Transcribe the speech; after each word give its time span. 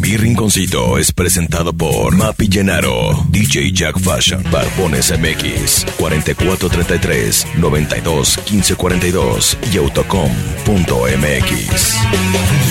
Mi 0.00 0.16
Rinconcito 0.16 0.98
es 0.98 1.12
presentado 1.12 1.72
por 1.72 2.14
Mapi 2.14 2.48
Llenaro, 2.48 3.24
DJ 3.30 3.72
Jack 3.72 3.98
Fashion, 3.98 4.44
Barbones 4.50 5.10
MX, 5.10 5.86
4433 5.96 7.46
92 7.56 8.38
1542 8.50 9.58
y 9.72 9.78
autocom.mx. 9.78 10.26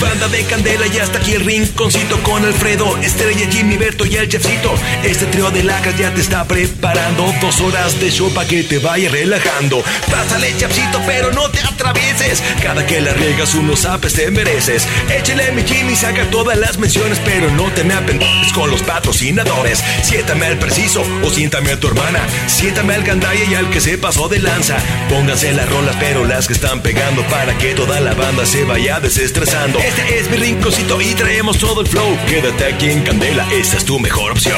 Banda 0.00 0.28
de 0.28 0.44
candela 0.44 0.86
y 0.86 0.98
hasta 0.98 1.18
aquí 1.18 1.32
el 1.32 1.44
rinconcito 1.44 2.22
con 2.22 2.44
Alfredo, 2.44 2.96
Estrella, 2.98 3.48
Jimmy, 3.50 3.76
Berto 3.76 4.04
y 4.04 4.16
el 4.16 4.28
chefcito. 4.28 4.74
Este 5.02 5.24
trío 5.26 5.50
de 5.50 5.64
lacas 5.64 5.98
ya 5.98 6.12
te 6.12 6.20
está 6.20 6.44
preparando 6.44 7.32
dos 7.40 7.60
horas 7.60 7.98
de 7.98 8.10
show 8.10 8.30
para 8.34 8.46
que 8.46 8.62
te 8.62 8.78
vaya 8.78 9.08
relajando. 9.08 9.82
Pásale, 10.10 10.54
chefcito, 10.58 11.00
pero 11.06 11.32
no 11.32 11.50
te 11.50 11.60
atravieses. 11.60 12.42
Cada 12.62 12.86
que 12.86 13.00
la 13.00 13.14
riegas 13.14 13.54
unos 13.54 13.86
apes 13.86 14.12
te 14.12 14.30
mereces. 14.30 14.86
Échale 15.10 15.52
mi 15.52 15.62
Jimmy, 15.62 15.96
saca 15.96 16.30
todas 16.30 16.58
las 16.58 16.76
menciones, 16.78 17.15
pero 17.24 17.50
no 17.50 17.70
te 17.72 17.84
me 17.84 17.94
apendes 17.94 18.52
con 18.52 18.70
los 18.70 18.82
patrocinadores. 18.82 19.82
Siéntame 20.02 20.46
al 20.46 20.58
preciso 20.58 21.02
o 21.22 21.30
siéntame 21.30 21.72
a 21.72 21.80
tu 21.80 21.88
hermana. 21.88 22.20
Siéntame 22.46 22.94
al 22.94 23.04
gandaya 23.04 23.44
y 23.44 23.54
al 23.54 23.70
que 23.70 23.80
se 23.80 23.98
pasó 23.98 24.28
de 24.28 24.38
lanza. 24.38 24.76
Pónganse 25.08 25.52
las 25.52 25.68
rolas, 25.68 25.96
pero 25.98 26.24
las 26.24 26.46
que 26.46 26.52
están 26.52 26.80
pegando 26.82 27.22
para 27.24 27.56
que 27.58 27.74
toda 27.74 28.00
la 28.00 28.14
banda 28.14 28.46
se 28.46 28.64
vaya 28.64 29.00
desestresando. 29.00 29.78
Este 29.78 30.18
es 30.18 30.30
mi 30.30 30.36
rinconcito 30.36 31.00
y 31.00 31.14
traemos 31.14 31.58
todo 31.58 31.80
el 31.80 31.86
flow. 31.86 32.16
Quédate 32.26 32.64
aquí 32.66 32.90
en 32.90 33.02
Candela, 33.02 33.46
esta 33.52 33.76
es 33.76 33.84
tu 33.84 33.98
mejor 33.98 34.32
opción. 34.32 34.56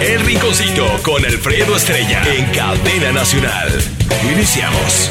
El 0.00 0.20
rinconcito 0.20 0.86
con 1.02 1.24
Alfredo 1.24 1.76
Estrella 1.76 2.22
en 2.34 2.46
Cadena 2.46 3.12
Nacional. 3.12 3.82
Iniciamos. 4.32 5.10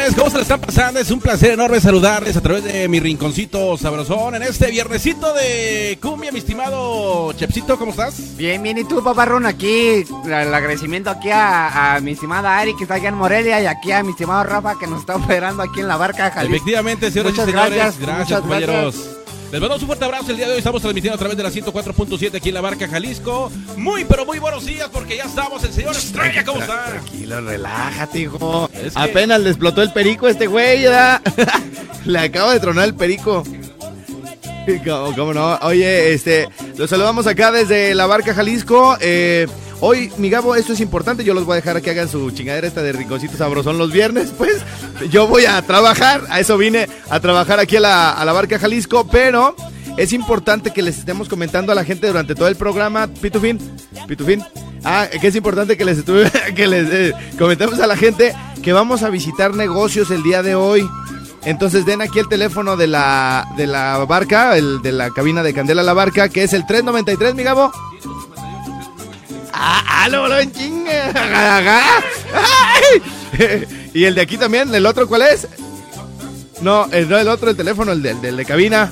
¿cómo 0.15 0.29
se 0.29 0.37
le 0.37 0.41
están 0.43 0.61
pasando? 0.61 0.99
Es 0.99 1.11
un 1.11 1.19
placer 1.19 1.51
enorme 1.51 1.79
saludarles 1.79 2.35
a 2.37 2.41
través 2.41 2.63
de 2.63 2.87
mi 2.87 2.99
rinconcito 2.99 3.77
sabrosón 3.77 4.35
en 4.35 4.43
este 4.43 4.69
viernesito 4.71 5.33
de 5.33 5.97
cumbia, 6.01 6.31
mi 6.31 6.39
estimado 6.39 7.33
Chepsito, 7.33 7.77
¿cómo 7.77 7.91
estás? 7.91 8.35
Bien, 8.37 8.61
bien, 8.61 8.77
¿y 8.77 8.83
tú, 8.83 9.03
paparrón? 9.03 9.45
Aquí, 9.45 10.03
el 10.25 10.53
agradecimiento 10.53 11.09
aquí 11.09 11.29
a, 11.29 11.95
a 11.95 11.99
mi 11.99 12.11
estimada 12.11 12.57
Ari, 12.59 12.75
que 12.75 12.83
está 12.83 12.95
allá 12.95 13.09
en 13.09 13.15
Morelia, 13.15 13.61
y 13.61 13.65
aquí 13.65 13.91
a 13.91 14.03
mi 14.03 14.11
estimado 14.11 14.43
Rafa, 14.43 14.77
que 14.79 14.87
nos 14.87 15.01
está 15.01 15.15
operando 15.15 15.63
aquí 15.63 15.79
en 15.79 15.87
la 15.87 15.97
barca 15.97 16.31
Jalisco. 16.31 16.55
Efectivamente, 16.55 17.11
señoras 17.11 17.33
Muchas 17.33 17.47
y 17.47 17.51
señores, 17.51 17.75
gracias, 17.75 17.99
gracias, 17.99 18.39
compañeros. 18.41 18.95
gracias. 18.95 19.20
Les 19.51 19.59
mandamos 19.59 19.81
un 19.81 19.87
fuerte 19.87 20.05
abrazo 20.05 20.31
el 20.31 20.37
día 20.37 20.45
de 20.47 20.53
hoy. 20.53 20.57
Estamos 20.59 20.81
transmitiendo 20.81 21.15
a 21.15 21.19
través 21.19 21.35
de 21.35 21.43
la 21.43 21.49
104.7 21.51 22.35
aquí 22.35 22.49
en 22.49 22.55
la 22.55 22.61
barca 22.61 22.87
Jalisco. 22.87 23.51
Muy, 23.75 24.05
pero 24.05 24.25
muy 24.25 24.39
buenos 24.39 24.65
días 24.65 24.87
porque 24.91 25.17
ya 25.17 25.23
estamos. 25.25 25.61
El 25.65 25.73
señor 25.73 25.93
Estrella, 25.93 26.45
¿cómo 26.45 26.61
está? 26.61 26.85
Tranquilo, 26.85 27.41
relájate, 27.41 28.19
hijo. 28.19 28.69
Es 28.73 28.93
que- 28.93 28.99
Apenas 28.99 29.41
le 29.41 29.49
explotó 29.49 29.81
el 29.81 29.91
perico 29.91 30.27
a 30.27 30.31
este 30.31 30.47
güey, 30.47 30.83
¿verdad? 30.83 31.21
le 32.05 32.19
acaba 32.19 32.53
de 32.53 32.61
tronar 32.61 32.85
el 32.85 32.95
perico. 32.95 33.43
¿Cómo, 34.85 35.15
cómo 35.15 35.33
no? 35.33 35.55
Oye, 35.63 36.13
este, 36.13 36.47
los 36.77 36.89
saludamos 36.89 37.27
acá 37.27 37.51
desde 37.51 37.93
la 37.93 38.05
barca 38.05 38.33
Jalisco. 38.33 38.95
Eh, 39.01 39.47
hoy, 39.81 40.11
mi 40.17 40.29
Gabo, 40.29 40.55
esto 40.55 40.73
es 40.73 40.79
importante. 40.79 41.23
Yo 41.23 41.33
los 41.33 41.45
voy 41.45 41.53
a 41.53 41.55
dejar 41.57 41.81
que 41.81 41.89
hagan 41.89 42.07
su 42.07 42.31
chingadera 42.31 42.67
esta 42.67 42.81
de 42.81 42.93
rinconcito 42.93 43.35
sabrosón 43.35 43.77
los 43.77 43.91
viernes. 43.91 44.31
Pues 44.37 44.63
yo 45.09 45.27
voy 45.27 45.45
a 45.45 45.61
trabajar. 45.61 46.23
A 46.29 46.39
eso 46.39 46.57
vine, 46.57 46.87
a 47.09 47.19
trabajar 47.19 47.59
aquí 47.59 47.75
a 47.75 47.81
la, 47.81 48.11
a 48.11 48.23
la 48.23 48.31
barca 48.31 48.57
Jalisco. 48.57 49.07
Pero 49.07 49.55
es 49.97 50.13
importante 50.13 50.71
que 50.71 50.81
les 50.81 50.97
estemos 50.97 51.27
comentando 51.27 51.71
a 51.71 51.75
la 51.75 51.83
gente 51.83 52.07
durante 52.07 52.35
todo 52.35 52.47
el 52.47 52.55
programa. 52.55 53.07
Pitufín, 53.07 53.59
Pitufín. 54.07 54.43
Ah, 54.83 55.07
que 55.19 55.27
es 55.27 55.35
importante 55.35 55.77
que 55.77 55.85
les, 55.85 55.99
estuve, 55.99 56.31
que 56.55 56.67
les 56.67 56.89
eh, 56.91 57.13
comentemos 57.37 57.79
a 57.79 57.87
la 57.87 57.95
gente 57.95 58.33
que 58.63 58.73
vamos 58.73 59.03
a 59.03 59.09
visitar 59.09 59.53
negocios 59.53 60.09
el 60.11 60.23
día 60.23 60.41
de 60.41 60.55
hoy. 60.55 60.87
Entonces 61.43 61.85
den 61.85 62.01
aquí 62.01 62.19
el 62.19 62.27
teléfono 62.27 62.77
de 62.77 62.87
la, 62.87 63.47
de 63.57 63.67
la 63.67 63.97
barca, 64.05 64.57
el 64.57 64.81
de 64.81 64.91
la 64.91 65.09
cabina 65.09 65.41
de 65.41 65.53
Candela 65.53 65.81
La 65.81 65.93
Barca, 65.93 66.29
que 66.29 66.43
es 66.43 66.53
el 66.53 66.65
393, 66.67 67.33
mi 67.33 67.43
Gabo. 67.43 67.71
Ah, 69.63 69.83
ah, 69.87 70.09
lo, 70.09 70.39
en 70.39 70.51
chinga. 70.51 72.01
Y 73.93 74.05
el 74.05 74.15
de 74.15 74.21
aquí 74.21 74.37
también, 74.37 74.73
el 74.73 74.85
otro, 74.85 75.07
¿cuál 75.07 75.21
es? 75.21 75.47
No, 76.61 76.87
el, 76.91 77.07
no, 77.09 77.17
el 77.17 77.27
otro, 77.27 77.49
el 77.49 77.57
teléfono, 77.57 77.91
el 77.91 78.01
del, 78.01 78.21
del 78.21 78.37
de 78.37 78.45
cabina. 78.45 78.91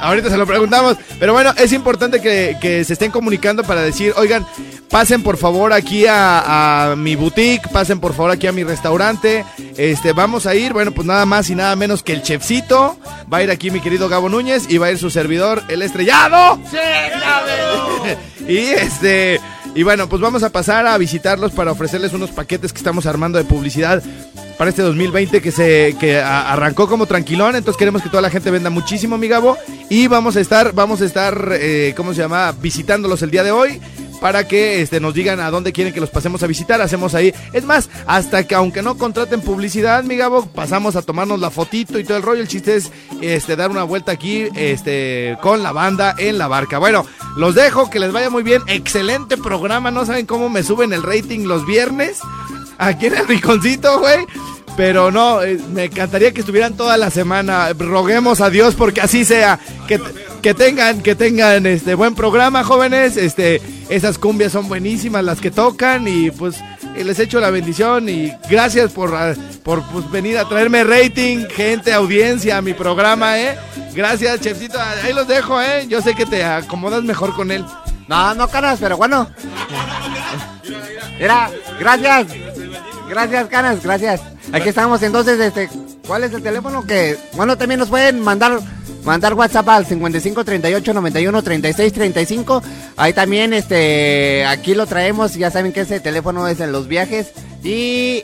Ahorita 0.00 0.30
se 0.30 0.36
lo 0.36 0.46
preguntamos. 0.46 0.96
Pero 1.18 1.32
bueno, 1.32 1.52
es 1.56 1.72
importante 1.72 2.20
que, 2.20 2.56
que 2.60 2.84
se 2.84 2.92
estén 2.92 3.10
comunicando 3.10 3.64
para 3.64 3.80
decir, 3.80 4.12
oigan, 4.16 4.46
pasen 4.90 5.22
por 5.22 5.36
favor 5.38 5.72
aquí 5.72 6.06
a, 6.06 6.90
a 6.92 6.96
mi 6.96 7.16
boutique, 7.16 7.68
pasen 7.72 7.98
por 8.00 8.12
favor 8.14 8.30
aquí 8.30 8.46
a 8.46 8.52
mi 8.52 8.62
restaurante. 8.62 9.44
Este, 9.76 10.12
vamos 10.12 10.46
a 10.46 10.54
ir, 10.54 10.72
bueno, 10.72 10.92
pues 10.92 11.06
nada 11.06 11.26
más 11.26 11.48
y 11.50 11.54
nada 11.54 11.74
menos 11.74 12.02
que 12.02 12.12
el 12.12 12.22
chefcito. 12.22 12.98
Va 13.32 13.38
a 13.38 13.42
ir 13.42 13.50
aquí 13.50 13.70
mi 13.70 13.80
querido 13.80 14.08
Gabo 14.08 14.28
Núñez 14.28 14.66
y 14.68 14.78
va 14.78 14.86
a 14.86 14.92
ir 14.92 14.98
su 14.98 15.10
servidor, 15.10 15.62
el 15.68 15.82
estrellado. 15.82 16.60
y 18.48 18.58
este, 18.58 19.40
y 19.74 19.82
bueno, 19.82 20.08
pues 20.08 20.22
vamos 20.22 20.42
a 20.42 20.50
pasar 20.50 20.86
a 20.86 20.96
visitarlos 20.98 21.52
para 21.52 21.72
ofrecerles 21.72 22.12
unos 22.12 22.30
paquetes 22.30 22.72
que 22.72 22.78
estamos 22.78 23.06
armando 23.06 23.38
de 23.38 23.44
publicidad 23.44 24.02
para 24.56 24.70
este 24.70 24.82
2020 24.82 25.42
que 25.42 25.50
se 25.50 25.96
que 25.98 26.20
arrancó 26.20 26.88
como 26.88 27.06
tranquilón, 27.06 27.56
entonces 27.56 27.78
queremos 27.78 28.02
que 28.02 28.08
toda 28.08 28.22
la 28.22 28.30
gente 28.30 28.50
venda 28.50 28.70
muchísimo, 28.70 29.18
mi 29.18 29.28
Gabo, 29.28 29.56
y 29.90 30.06
vamos 30.06 30.36
a 30.36 30.40
estar, 30.40 30.72
vamos 30.72 31.00
a 31.00 31.04
estar, 31.04 31.50
eh, 31.52 31.92
¿cómo 31.96 32.14
se 32.14 32.22
llama? 32.22 32.52
Visitándolos 32.52 33.22
el 33.22 33.30
día 33.30 33.42
de 33.42 33.50
hoy 33.50 33.80
para 34.20 34.46
que 34.46 34.80
este, 34.80 35.00
nos 35.00 35.14
digan 35.14 35.40
a 35.40 35.50
dónde 35.50 35.72
quieren 35.72 35.92
que 35.92 36.00
los 36.00 36.10
pasemos 36.10 36.42
a 36.42 36.46
visitar, 36.46 36.80
hacemos 36.80 37.14
ahí, 37.14 37.34
es 37.52 37.64
más, 37.64 37.90
hasta 38.06 38.46
que 38.46 38.54
aunque 38.54 38.82
no 38.82 38.96
contraten 38.96 39.40
publicidad, 39.40 40.04
mi 40.04 40.16
Gabo, 40.16 40.46
pasamos 40.46 40.96
a 40.96 41.02
tomarnos 41.02 41.40
la 41.40 41.50
fotito 41.50 41.98
y 41.98 42.04
todo 42.04 42.16
el 42.16 42.22
rollo, 42.22 42.42
el 42.42 42.48
chiste 42.48 42.76
es 42.76 42.90
este, 43.20 43.56
dar 43.56 43.70
una 43.70 43.84
vuelta 43.84 44.12
aquí 44.12 44.48
este, 44.54 45.36
con 45.42 45.62
la 45.62 45.72
banda 45.72 46.14
en 46.18 46.38
la 46.38 46.48
barca. 46.48 46.78
Bueno, 46.78 47.06
los 47.36 47.54
dejo, 47.54 47.90
que 47.90 48.00
les 48.00 48.12
vaya 48.12 48.30
muy 48.30 48.42
bien, 48.42 48.62
excelente 48.66 49.36
programa, 49.36 49.90
no 49.90 50.06
saben 50.06 50.26
cómo 50.26 50.48
me 50.48 50.62
suben 50.62 50.92
el 50.92 51.02
rating 51.02 51.46
los 51.46 51.66
viernes 51.66 52.20
aquí 52.78 53.06
en 53.06 53.16
el 53.16 53.28
rinconcito, 53.28 54.00
güey. 54.00 54.26
Pero 54.76 55.10
no, 55.10 55.42
eh, 55.42 55.58
me 55.72 55.84
encantaría 55.84 56.32
que 56.32 56.40
estuvieran 56.40 56.76
toda 56.76 56.96
la 56.96 57.10
semana. 57.10 57.72
Roguemos 57.78 58.40
a 58.40 58.50
Dios 58.50 58.74
porque 58.74 59.00
así 59.00 59.24
sea. 59.24 59.60
Que, 59.86 60.00
que 60.42 60.52
tengan, 60.52 61.00
que 61.00 61.14
tengan 61.14 61.64
este 61.66 61.94
buen 61.94 62.14
programa, 62.14 62.64
jóvenes. 62.64 63.16
Este, 63.16 63.62
esas 63.88 64.18
cumbias 64.18 64.52
son 64.52 64.68
buenísimas 64.68 65.24
las 65.24 65.40
que 65.40 65.50
tocan 65.50 66.06
y 66.08 66.30
pues 66.30 66.56
les 66.96 67.18
echo 67.18 67.40
la 67.40 67.50
bendición 67.50 68.08
y 68.08 68.32
gracias 68.48 68.92
por, 68.92 69.14
ah, 69.14 69.34
por 69.62 69.82
pues, 69.90 70.10
venir 70.10 70.38
a 70.38 70.48
traerme 70.48 70.84
rating, 70.84 71.46
gente, 71.48 71.92
audiencia 71.92 72.58
a 72.58 72.62
mi 72.62 72.74
programa, 72.74 73.38
eh. 73.38 73.56
Gracias, 73.94 74.40
chefcito. 74.40 74.78
Ahí 75.02 75.12
los 75.12 75.26
dejo, 75.26 75.60
eh. 75.60 75.86
Yo 75.88 76.00
sé 76.02 76.14
que 76.14 76.26
te 76.26 76.44
acomodas 76.44 77.02
mejor 77.02 77.34
con 77.34 77.50
él. 77.50 77.64
No, 78.08 78.34
no, 78.34 78.48
canas, 78.48 78.78
pero 78.80 78.96
bueno. 78.96 79.28
Mira, 81.18 81.50
gracias. 81.78 82.26
Gracias, 83.08 83.48
canas, 83.48 83.82
gracias. 83.82 84.20
Aquí 84.52 84.68
estamos, 84.68 85.02
entonces, 85.02 85.38
este, 85.40 85.68
¿cuál 86.06 86.24
es 86.24 86.32
el 86.32 86.42
teléfono? 86.42 86.84
Que, 86.86 87.16
bueno, 87.34 87.56
también 87.56 87.80
nos 87.80 87.88
pueden 87.88 88.20
mandar, 88.20 88.58
mandar 89.04 89.34
WhatsApp 89.34 89.68
al 89.68 89.86
55 89.86 90.44
38 90.44 90.94
91 90.94 91.42
36 91.42 91.92
35. 91.92 92.62
Ahí 92.96 93.12
también, 93.12 93.52
este, 93.52 94.44
aquí 94.46 94.74
lo 94.74 94.86
traemos, 94.86 95.34
ya 95.34 95.50
saben 95.50 95.72
que 95.72 95.80
ese 95.80 96.00
teléfono 96.00 96.48
es 96.48 96.60
en 96.60 96.72
los 96.72 96.88
viajes. 96.88 97.32
Y 97.62 98.22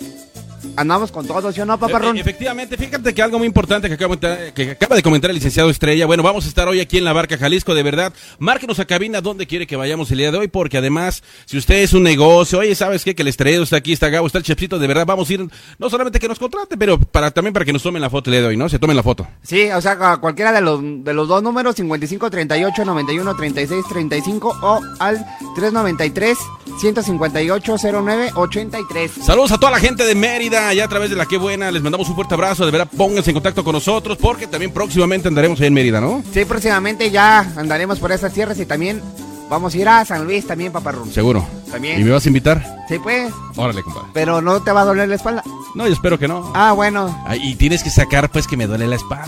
andamos 0.76 1.10
con 1.12 1.26
todo, 1.26 1.52
¿sí 1.52 1.60
o 1.60 1.66
no, 1.66 1.78
paparrón? 1.78 2.16
E- 2.16 2.20
Efectivamente, 2.20 2.76
fíjate 2.76 3.12
que 3.14 3.22
algo 3.22 3.38
muy 3.38 3.46
importante 3.46 3.88
que 3.88 3.94
acaba, 3.94 4.16
que 4.18 4.70
acaba 4.72 4.96
de 4.96 5.02
comentar 5.02 5.30
el 5.30 5.36
licenciado 5.36 5.70
Estrella. 5.70 6.06
Bueno, 6.06 6.22
vamos 6.22 6.44
a 6.44 6.48
estar 6.48 6.68
hoy 6.68 6.80
aquí 6.80 6.98
en 6.98 7.04
la 7.04 7.12
Barca 7.12 7.36
Jalisco, 7.38 7.74
de 7.74 7.82
verdad. 7.82 8.12
Márquenos 8.38 8.78
a 8.78 8.84
cabina 8.84 9.20
donde 9.20 9.46
quiere 9.46 9.66
que 9.66 9.76
vayamos 9.76 10.10
el 10.10 10.18
día 10.18 10.30
de 10.30 10.38
hoy, 10.38 10.48
porque 10.48 10.78
además, 10.78 11.22
si 11.46 11.58
usted 11.58 11.76
es 11.76 11.92
un 11.92 12.02
negocio, 12.02 12.58
oye, 12.60 12.74
¿sabes 12.74 13.04
qué? 13.04 13.14
Que 13.14 13.22
el 13.22 13.28
Estrella 13.28 13.62
está 13.62 13.76
aquí, 13.76 13.92
está 13.92 14.08
Gabo, 14.08 14.26
está 14.26 14.38
el 14.38 14.44
Chepsito, 14.44 14.78
de 14.78 14.86
verdad, 14.86 15.06
vamos 15.06 15.28
a 15.28 15.32
ir, 15.32 15.48
no 15.78 15.90
solamente 15.90 16.18
que 16.18 16.28
nos 16.28 16.38
contrate, 16.38 16.76
pero 16.76 16.98
para 16.98 17.30
también 17.30 17.52
para 17.52 17.64
que 17.64 17.72
nos 17.72 17.82
tomen 17.82 18.00
la 18.02 18.10
foto 18.10 18.30
el 18.30 18.34
día 18.34 18.40
de 18.42 18.46
hoy, 18.48 18.56
¿no? 18.56 18.68
Se 18.68 18.78
tomen 18.78 18.96
la 18.96 19.02
foto. 19.02 19.26
Sí, 19.42 19.70
o 19.70 19.80
sea, 19.80 19.92
a 20.12 20.16
cualquiera 20.18 20.52
de 20.52 20.60
los, 20.60 20.80
de 20.82 21.14
los 21.14 21.28
dos 21.28 21.42
números, 21.42 21.74
55 21.76 22.30
38 22.30 22.84
91 22.84 23.36
36 23.36 23.84
35 23.88 24.58
o 24.62 24.80
al 24.98 25.16
393 25.54 26.38
158 26.80 27.76
09 27.92 28.30
83. 28.34 29.10
Saludos 29.24 29.52
a 29.52 29.58
toda 29.58 29.72
la 29.72 29.78
gente 29.80 30.04
de 30.04 30.14
Mérida, 30.14 30.49
allá 30.58 30.84
a 30.84 30.88
través 30.88 31.10
de 31.10 31.16
la 31.16 31.26
que 31.26 31.36
buena, 31.36 31.70
les 31.70 31.82
mandamos 31.82 32.08
un 32.08 32.14
fuerte 32.14 32.34
abrazo, 32.34 32.64
de 32.64 32.72
verdad, 32.72 32.88
pónganse 32.96 33.30
en 33.30 33.34
contacto 33.34 33.62
con 33.64 33.72
nosotros, 33.74 34.18
porque 34.20 34.46
también 34.46 34.72
próximamente 34.72 35.28
andaremos 35.28 35.60
ahí 35.60 35.66
en 35.68 35.74
Mérida, 35.74 36.00
¿no? 36.00 36.22
Sí, 36.32 36.44
próximamente 36.44 37.10
ya 37.10 37.40
andaremos 37.56 37.98
por 37.98 38.12
esas 38.12 38.32
tierras 38.32 38.58
y 38.58 38.66
también 38.66 39.02
vamos 39.48 39.74
a 39.74 39.78
ir 39.78 39.88
a 39.88 40.04
San 40.04 40.24
Luis 40.24 40.46
también, 40.46 40.72
paparrón. 40.72 41.10
Seguro. 41.12 41.46
También. 41.70 42.00
¿Y 42.00 42.04
me 42.04 42.10
vas 42.10 42.24
a 42.24 42.28
invitar? 42.28 42.84
Sí, 42.88 42.98
pues, 42.98 43.32
Órale, 43.56 43.82
compadre. 43.82 44.08
pero 44.12 44.40
no 44.42 44.60
te 44.60 44.72
va 44.72 44.80
a 44.80 44.84
doler 44.84 45.08
la 45.08 45.14
espalda. 45.14 45.42
No, 45.76 45.86
yo 45.86 45.92
espero 45.92 46.18
que 46.18 46.26
no. 46.26 46.50
Ah, 46.54 46.72
bueno. 46.72 47.16
Ah, 47.26 47.36
y 47.36 47.54
tienes 47.54 47.84
que 47.84 47.90
sacar, 47.90 48.28
pues, 48.30 48.48
que 48.48 48.56
me 48.56 48.66
duele 48.66 48.88
la 48.88 48.96
espalda. 48.96 49.26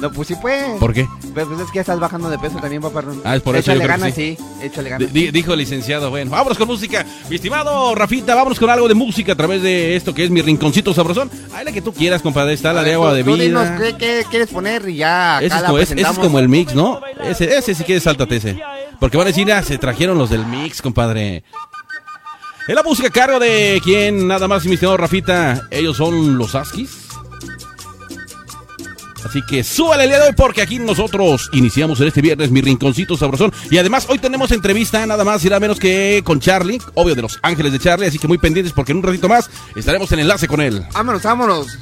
No, 0.00 0.12
pues 0.12 0.28
sí, 0.28 0.34
pues. 0.40 0.64
¿Por 0.78 0.92
qué? 0.92 1.08
Pues, 1.34 1.46
pues 1.46 1.60
es 1.60 1.66
que 1.68 1.74
ya 1.76 1.80
estás 1.80 1.98
bajando 1.98 2.30
de 2.30 2.38
peso 2.38 2.58
también, 2.58 2.80
paparón. 2.80 3.20
Ah, 3.24 3.34
es 3.36 3.42
por 3.42 3.56
eso, 3.56 3.72
Échale 3.72 3.86
ganas, 3.86 4.14
sí. 4.14 4.36
sí. 4.38 4.44
Échale 4.64 4.90
ganas. 4.90 5.12
dijo 5.12 5.52
el 5.54 5.58
licenciado, 5.58 6.10
bueno, 6.10 6.30
vámonos 6.30 6.56
con 6.56 6.68
música. 6.68 7.04
Mi 7.28 7.36
estimado 7.36 7.94
Rafita, 7.94 8.34
vámonos 8.34 8.58
con 8.60 8.70
algo 8.70 8.86
de 8.86 8.94
música 8.94 9.32
a 9.32 9.34
través 9.36 9.60
de 9.62 9.96
esto 9.96 10.14
que 10.14 10.24
es 10.24 10.30
mi 10.30 10.40
rinconcito 10.40 10.94
sabrosón. 10.94 11.30
Ay, 11.52 11.64
la 11.64 11.72
que 11.72 11.82
tú 11.82 11.92
quieras, 11.92 12.22
compadre, 12.22 12.52
está 12.54 12.72
la 12.72 12.82
de 12.84 12.94
agua 12.94 13.12
de 13.12 13.22
dinos 13.24 13.64
vida. 13.70 13.78
qué, 13.78 13.96
qué 13.96 14.24
quieres 14.30 14.48
poner 14.50 14.88
y 14.88 14.96
ya 14.98 15.38
acá 15.38 15.46
Ese 15.46 15.56
es, 15.56 15.62
la 15.62 15.66
como, 15.68 15.78
es- 15.78 15.90
ese 15.90 16.00
es 16.02 16.18
como 16.18 16.38
el 16.38 16.48
mix, 16.48 16.74
¿no? 16.74 17.00
Ese, 17.24 17.56
ese 17.56 17.74
si 17.74 17.82
quieres, 17.84 18.04
sáltate 18.04 18.36
ese. 18.36 18.60
Porque 19.00 19.16
van 19.16 19.26
a 19.26 19.30
decir, 19.30 19.52
ah, 19.52 19.62
se 19.62 19.78
trajeron 19.78 20.16
los 20.18 20.30
del 20.30 20.44
mix, 20.46 20.80
compadre. 20.82 21.42
Es 22.68 22.74
la 22.74 22.82
música 22.82 23.08
a 23.08 23.10
cargo 23.10 23.38
de 23.38 23.80
quién, 23.82 24.26
nada 24.28 24.46
más, 24.46 24.64
mi 24.66 24.74
estimado 24.74 24.96
Rafita. 24.96 25.62
Ellos 25.70 25.96
son 25.96 26.36
los 26.36 26.54
Askis. 26.54 27.07
Así 29.28 29.42
que 29.42 29.62
súbale 29.62 30.04
el 30.04 30.08
día 30.08 30.24
hoy 30.24 30.32
porque 30.34 30.62
aquí 30.62 30.78
nosotros 30.78 31.50
iniciamos 31.52 32.00
en 32.00 32.08
este 32.08 32.22
viernes 32.22 32.50
mi 32.50 32.62
rinconcito 32.62 33.14
sabrosón. 33.14 33.52
Y 33.70 33.76
además 33.76 34.06
hoy 34.08 34.18
tenemos 34.18 34.50
entrevista 34.52 35.04
nada 35.04 35.22
más 35.22 35.44
y 35.44 35.48
nada 35.48 35.60
menos 35.60 35.78
que 35.78 36.22
con 36.24 36.40
Charlie, 36.40 36.80
obvio 36.94 37.14
de 37.14 37.20
los 37.20 37.38
ángeles 37.42 37.72
de 37.72 37.78
Charlie. 37.78 38.06
Así 38.06 38.18
que 38.18 38.26
muy 38.26 38.38
pendientes 38.38 38.72
porque 38.72 38.92
en 38.92 38.98
un 38.98 39.04
ratito 39.04 39.28
más 39.28 39.50
estaremos 39.76 40.10
en 40.12 40.20
enlace 40.20 40.48
con 40.48 40.62
él. 40.62 40.82
Vámonos, 40.94 41.22
vámonos. 41.22 41.78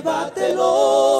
Llévatelo. 0.00 1.19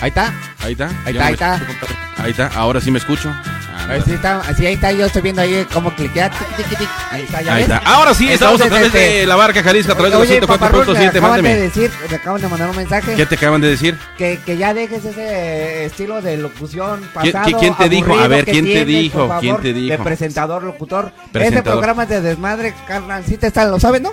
Ahí. 0.00 0.08
Está. 0.08 0.32
Ahí 0.60 0.72
está. 0.72 0.88
Ahí 1.04 1.12
está, 1.12 1.54
ahí 1.54 1.60
compadre. 1.60 1.96
Ahí 2.18 2.30
está. 2.30 2.46
Ahora 2.48 2.80
sí 2.80 2.90
me 2.90 2.98
escucho. 2.98 3.32
Ahí 3.88 4.00
sí 4.04 4.12
está, 4.12 4.40
así 4.40 4.66
ahí 4.66 4.74
está, 4.74 4.92
yo 4.92 5.06
estoy 5.06 5.22
viendo 5.22 5.42
ahí 5.42 5.66
cómo 5.72 5.94
cliquear. 5.94 6.30
tic, 6.30 6.68
tic, 6.68 6.78
tic. 6.78 6.88
Ahí 7.10 7.22
está, 7.22 7.42
ya 7.42 7.54
Ahí 7.54 7.62
ves. 7.62 7.70
está. 7.72 7.90
Ahora 7.90 8.14
sí, 8.14 8.28
estamos 8.30 8.60
a 8.60 8.64
Entonces, 8.64 8.90
través 8.90 8.92
de 8.92 9.16
este, 9.16 9.26
la 9.26 9.36
barca 9.36 9.62
Jalisco, 9.62 9.92
a 9.92 9.94
través 9.94 10.12
de 10.12 10.18
los 10.18 10.28
Oye, 10.30 10.40
paparrón, 10.46 10.86
me 10.86 10.94
104.7. 10.94 11.08
acaban 11.08 11.12
de 11.36 11.42
Mándeme. 11.42 11.56
decir, 11.60 11.90
me 12.10 12.16
acaban 12.16 12.40
de 12.40 12.48
mandar 12.48 12.70
un 12.70 12.76
mensaje. 12.76 13.14
¿Qué 13.14 13.26
te 13.26 13.34
acaban 13.34 13.60
de 13.60 13.68
decir? 13.68 13.98
Que, 14.16 14.40
que 14.44 14.56
ya 14.56 14.72
dejes 14.74 15.04
ese 15.04 15.84
estilo 15.84 16.22
de 16.22 16.36
locución 16.38 17.00
¿Quién- 17.20 17.32
pasado. 17.34 17.58
quién 17.58 17.74
te 17.74 17.88
dijo? 17.88 18.18
A 18.18 18.26
ver, 18.28 18.44
que 18.46 18.52
¿quién 18.52 18.64
te 18.64 18.70
tienes, 18.70 18.86
dijo? 18.86 19.18
por 19.18 19.28
favor, 19.28 19.40
¿Quién 19.42 19.56
te 19.58 19.72
De 19.74 19.74
dijo? 19.74 20.02
presentador, 20.04 20.62
locutor. 20.62 21.12
Ese 21.16 21.30
Presentador. 21.32 21.72
programa 21.74 22.02
es 22.04 22.08
de 22.08 22.20
desmadre, 22.22 22.74
carnal, 22.88 23.22
sí 23.26 23.36
te 23.36 23.48
está, 23.48 23.66
lo 23.66 23.78
sabes, 23.78 24.00
¿no? 24.00 24.12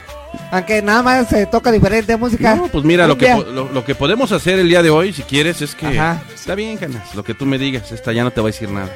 Aunque 0.52 0.82
nada 0.82 1.02
más 1.02 1.28
se 1.30 1.46
toca 1.46 1.72
diferente 1.72 2.16
música. 2.18 2.56
No, 2.56 2.68
pues 2.68 2.84
mira, 2.84 3.08
lo 3.08 3.18
que, 3.18 3.28
Cumbia. 3.32 3.52
lo, 3.54 3.70
lo 3.72 3.86
que 3.86 3.96
podemos 3.96 4.32
hacer 4.32 4.60
el 4.60 4.68
día 4.68 4.82
de 4.84 4.90
hoy, 4.90 5.14
si 5.14 5.24
quieres, 5.24 5.62
es 5.62 5.76
que... 5.76 5.88
Ajá. 5.88 6.22
Está 6.34 6.56
bien, 6.56 6.78
canas, 6.78 7.16
lo 7.16 7.24
que 7.24 7.34
tú 7.34 7.46
me 7.46 7.58
digas, 7.58 7.92
esta 7.92 8.12
ya 8.12 8.24
no 8.24 8.32
te 8.32 8.42
voy 8.42 8.50
a 8.50 8.54
decir 8.54 8.70
nada. 8.70 8.90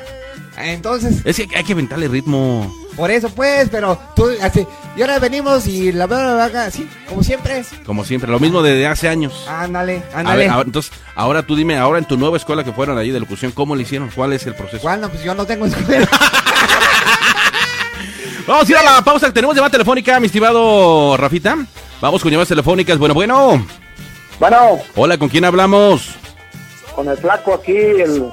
Entonces, 0.57 1.21
Es 1.25 1.35
que 1.35 1.57
hay 1.57 1.63
que 1.65 1.73
aventarle 1.73 2.07
ritmo. 2.07 2.73
por 2.95 3.11
eso 3.11 3.29
pues, 3.29 3.67
pero 3.69 3.99
tú, 4.15 4.29
así, 4.41 4.65
y 4.95 5.01
ahora 5.01 5.19
venimos 5.19 5.67
y 5.67 5.91
la 5.91 6.07
verdad, 6.07 6.55
así, 6.67 6.87
como 7.09 7.23
siempre. 7.23 7.63
Como 7.85 8.05
siempre, 8.05 8.31
lo 8.31 8.39
mismo 8.39 8.61
desde 8.61 8.87
hace 8.87 9.09
años. 9.09 9.45
Ándale, 9.49 10.01
A 10.13 10.19
ándale. 10.19 10.37
ver, 10.37 10.49
ahora- 10.49 10.65
entonces, 10.65 10.91
ahora 11.15 11.43
tú 11.43 11.55
dime, 11.57 11.77
ahora 11.77 11.99
en 11.99 12.05
tu 12.05 12.15
nueva 12.17 12.37
escuela 12.37 12.63
que 12.63 12.71
fueron 12.71 12.97
ahí 12.97 13.11
de 13.11 13.19
locución, 13.19 13.51
¿cómo 13.51 13.75
le 13.75 13.83
hicieron? 13.83 14.09
¿Cuál 14.15 14.31
es 14.33 14.45
el 14.47 14.55
proceso? 14.55 14.81
Bueno, 14.83 15.09
pues 15.09 15.23
yo 15.23 15.35
no 15.35 15.45
tengo 15.45 15.65
escuela. 15.65 16.07
Vamos 18.47 18.67
a 18.67 18.71
ir 18.71 18.77
a 18.77 18.83
la 18.83 19.01
pausa, 19.01 19.33
tenemos 19.33 19.55
llamada 19.55 19.71
telefónica, 19.71 20.19
mi 20.19 20.27
estimado 20.27 21.17
Rafita. 21.17 21.57
Vamos 21.99 22.21
con 22.21 22.31
llamadas 22.31 22.49
telefónicas, 22.49 22.97
bueno, 22.97 23.13
bueno. 23.15 23.65
Bueno, 24.39 24.79
Hola, 24.95 25.17
¿con 25.17 25.29
quién 25.29 25.45
hablamos? 25.45 26.15
con 26.95 27.09
el 27.09 27.17
flaco 27.17 27.53
aquí, 27.55 27.75
el, 27.75 28.23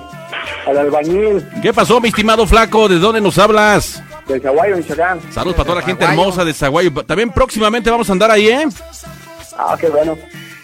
el 0.66 0.78
albañil 0.78 1.46
¿Qué 1.60 1.72
pasó, 1.72 2.00
mi 2.00 2.08
estimado 2.08 2.46
flaco? 2.46 2.88
¿De 2.88 2.98
dónde 2.98 3.20
nos 3.20 3.38
hablas? 3.38 4.02
del 4.26 4.40
Zaguayo, 4.40 4.76
Michoacán. 4.76 5.20
Saludos 5.32 5.56
para 5.56 5.66
toda 5.66 5.80
la 5.80 5.86
gente 5.86 6.04
hermosa 6.04 6.44
de 6.44 6.54
Zaguayo. 6.54 6.92
También 7.04 7.30
próximamente 7.30 7.90
vamos 7.90 8.08
a 8.08 8.12
andar 8.12 8.30
ahí, 8.30 8.48
¿eh? 8.48 8.66
Ah, 9.58 9.76
qué 9.78 9.88
bueno. 9.88 10.16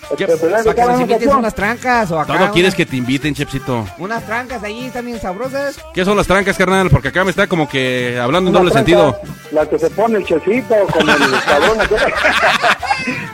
Pues, 0.09 0.41
Para 0.41 0.63
que 0.63 0.75
¿qué 0.75 0.81
nos 0.81 0.87
vamos 0.87 0.99
a 0.99 1.03
invites 1.03 1.35
unas 1.35 1.55
trancas 1.55 2.11
o 2.11 2.19
acá. 2.19 2.39
Todo 2.39 2.53
quieres 2.53 2.75
que 2.75 2.87
te 2.87 2.97
inviten, 2.97 3.35
Chepsito. 3.35 3.87
Unas 3.99 4.25
trancas 4.25 4.63
ahí 4.63 4.91
también 4.91 5.21
sabrosas. 5.21 5.79
¿Qué 5.93 6.05
son 6.05 6.17
las 6.17 6.27
trancas, 6.27 6.57
carnal? 6.57 6.89
Porque 6.89 7.09
acá 7.09 7.25
me 7.25 7.31
está 7.31 7.47
como 7.47 7.69
que 7.69 8.19
hablando 8.19 8.49
en 8.49 8.55
doble 8.55 8.71
tranca, 8.71 8.91
sentido. 8.91 9.21
La 9.53 9.67
que 9.67 9.79
se 9.79 9.91
pone 9.91 10.19
el 10.19 10.25
chocito 10.25 10.75
con 10.93 11.09
el 11.09 11.41
cabrón. 11.45 11.79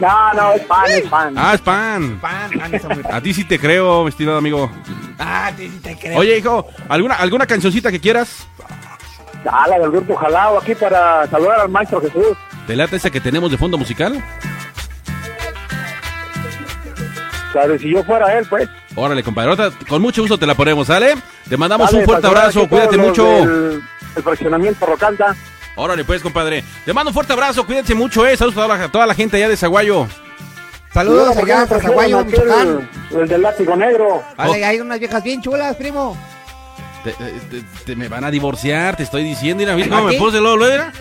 no, 0.00 0.34
no, 0.34 0.52
es 0.52 0.62
pan, 0.62 0.84
es 0.90 1.08
pan. 1.08 1.34
Ah, 1.36 1.54
es 1.54 1.60
pan. 1.60 2.18
Pan, 2.20 2.50
pan, 2.58 3.02
A 3.12 3.20
ti 3.20 3.32
sí 3.32 3.44
te 3.44 3.58
creo, 3.58 4.02
mi 4.02 4.08
estimado 4.08 4.38
amigo. 4.38 4.70
Ah, 5.18 5.52
sí, 5.56 5.70
sí 5.70 5.78
te 5.78 5.96
creo. 5.96 6.18
Oye, 6.18 6.38
hijo, 6.38 6.66
¿alguna, 6.88 7.14
alguna 7.14 7.46
cancioncita 7.46 7.92
que 7.92 8.00
quieras? 8.00 8.48
Ah, 9.46 9.66
la 9.68 9.78
del 9.78 9.90
grupo 9.90 10.16
Jalao 10.16 10.58
aquí 10.58 10.74
para 10.74 11.26
saludar 11.28 11.60
al 11.60 11.68
maestro 11.68 12.00
Jesús. 12.00 12.36
¿Te 12.66 12.74
late 12.74 12.96
esa 12.96 13.10
que 13.10 13.20
tenemos 13.20 13.50
de 13.50 13.58
fondo 13.58 13.76
musical? 13.76 14.24
Claro, 17.54 17.78
si 17.78 17.88
yo 17.88 18.02
fuera 18.02 18.36
él, 18.36 18.44
pues. 18.50 18.68
Órale, 18.96 19.22
compadre. 19.22 19.50
ahorita 19.50 19.86
con 19.88 20.02
mucho 20.02 20.22
gusto 20.22 20.36
te 20.36 20.44
la 20.44 20.56
ponemos, 20.56 20.88
¿sale? 20.88 21.14
Te 21.48 21.56
mandamos 21.56 21.86
Dale, 21.86 22.00
un 22.00 22.04
fuerte 22.04 22.26
abrazo, 22.26 22.68
cuídate 22.68 22.98
mucho. 22.98 23.24
del- 23.24 23.80
El 24.16 24.22
fraccionamiento 24.24 24.84
Rocalda. 24.84 25.36
Órale, 25.76 26.04
pues, 26.04 26.20
compadre. 26.20 26.64
Te 26.84 26.92
mando 26.92 27.10
un 27.10 27.14
fuerte 27.14 27.32
abrazo, 27.32 27.64
cuídense 27.64 27.94
mucho, 27.94 28.26
eh. 28.26 28.36
Saludos 28.36 28.58
a 28.58 28.62
toda 28.66 28.76
la, 28.76 28.88
toda 28.88 29.06
la 29.06 29.14
gente 29.14 29.36
allá 29.36 29.48
de 29.48 29.56
Zaguayo. 29.56 30.08
Saludos 30.92 31.36
allá 31.36 31.42
¿por 31.42 31.50
hasta 31.52 31.78
qué 31.78 31.82
no 31.82 31.88
Zaguayo, 31.90 32.24
Michoacán. 32.24 32.90
El 33.12 33.28
del 33.28 33.42
látigo 33.42 33.76
negro. 33.76 34.22
Vale, 34.36 34.64
hay 34.64 34.80
unas 34.80 34.98
viejas 34.98 35.22
bien 35.22 35.40
chulas, 35.40 35.76
primo. 35.76 36.16
Te, 37.04 37.12
te- 37.12 37.62
te- 37.84 37.96
me 37.96 38.08
van 38.08 38.24
a 38.24 38.30
divorciar, 38.30 38.96
te 38.96 39.02
estoy 39.02 39.24
diciendo. 39.24 39.60
Mira, 39.62 39.74
¿viste 39.74 39.90
cómo 39.90 40.08
¿A 40.08 40.12
me 40.12 40.16
puse 40.18 40.40
luego, 40.40 40.56
luego, 40.56 40.72
era? 40.74 40.92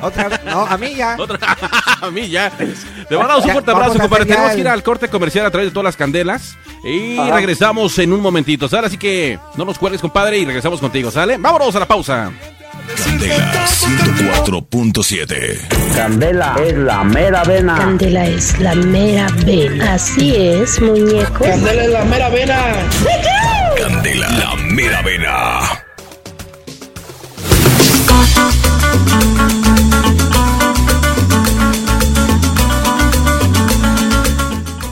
Otra 0.00 0.28
vez. 0.28 0.40
No, 0.44 0.60
a 0.66 0.76
mí 0.78 0.94
ya. 0.94 1.16
Otra. 1.18 1.38
a 2.00 2.10
mí 2.10 2.28
ya. 2.28 2.50
Te 2.50 3.16
mandamos 3.16 3.44
un 3.44 3.50
fuerte 3.52 3.70
abrazo, 3.70 3.98
compadre. 3.98 4.24
Tenemos 4.26 4.52
que 4.52 4.60
ir 4.60 4.68
al 4.68 4.82
corte 4.82 5.08
comercial 5.08 5.46
a 5.46 5.50
través 5.50 5.68
de 5.68 5.72
todas 5.72 5.84
las 5.84 5.96
candelas. 5.96 6.56
Y 6.84 7.18
Ajá. 7.18 7.36
regresamos 7.36 7.96
en 7.98 8.12
un 8.12 8.20
momentito, 8.20 8.68
¿sale? 8.68 8.86
Así 8.88 8.96
que 8.96 9.38
no 9.56 9.64
nos 9.64 9.78
cuelgues, 9.78 10.00
compadre, 10.00 10.38
y 10.38 10.44
regresamos 10.44 10.80
contigo, 10.80 11.10
¿sale? 11.10 11.36
Vámonos 11.38 11.74
a 11.76 11.80
la 11.80 11.86
pausa. 11.86 12.30
Candela 13.04 13.66
104.7. 13.66 15.94
Candela 15.94 16.56
es 16.64 16.76
la 16.76 17.04
mera 17.04 17.44
vena. 17.44 17.76
Candela 17.76 18.26
es 18.26 18.58
la 18.58 18.74
mera 18.74 19.28
vena. 19.44 19.94
Así 19.94 20.34
es, 20.34 20.80
muñecos. 20.80 21.46
Candela 21.46 21.84
es 21.84 21.90
la 21.90 22.04
mera 22.04 22.28
vena. 22.30 22.58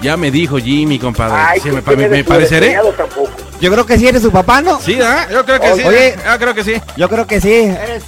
Ya 0.00 0.16
me 0.16 0.30
dijo 0.30 0.58
Jimmy, 0.58 0.98
compadre. 0.98 1.34
Ay, 1.36 1.60
Sí, 1.60 1.68
que 1.68 1.96
me, 1.96 2.24
pareceré. 2.24 2.76
tampoco. 2.96 3.30
Yo 3.60 3.70
creo 3.70 3.84
que 3.84 3.98
sí 3.98 4.08
eres 4.08 4.22
su 4.22 4.30
papá, 4.30 4.62
¿no? 4.62 4.80
Sí, 4.80 4.98
¿ah? 5.02 5.26
Yo 5.30 5.44
creo 5.44 5.60
que 5.60 5.74
sí. 5.74 5.82
Oye. 5.84 6.16
Yo 6.24 6.38
creo 6.38 6.54
que 6.54 6.64
sí. 6.64 6.74
Yo 6.96 7.08
creo 7.08 7.26
que 7.26 7.40
sí. 7.40 7.52
Eres. 7.52 8.04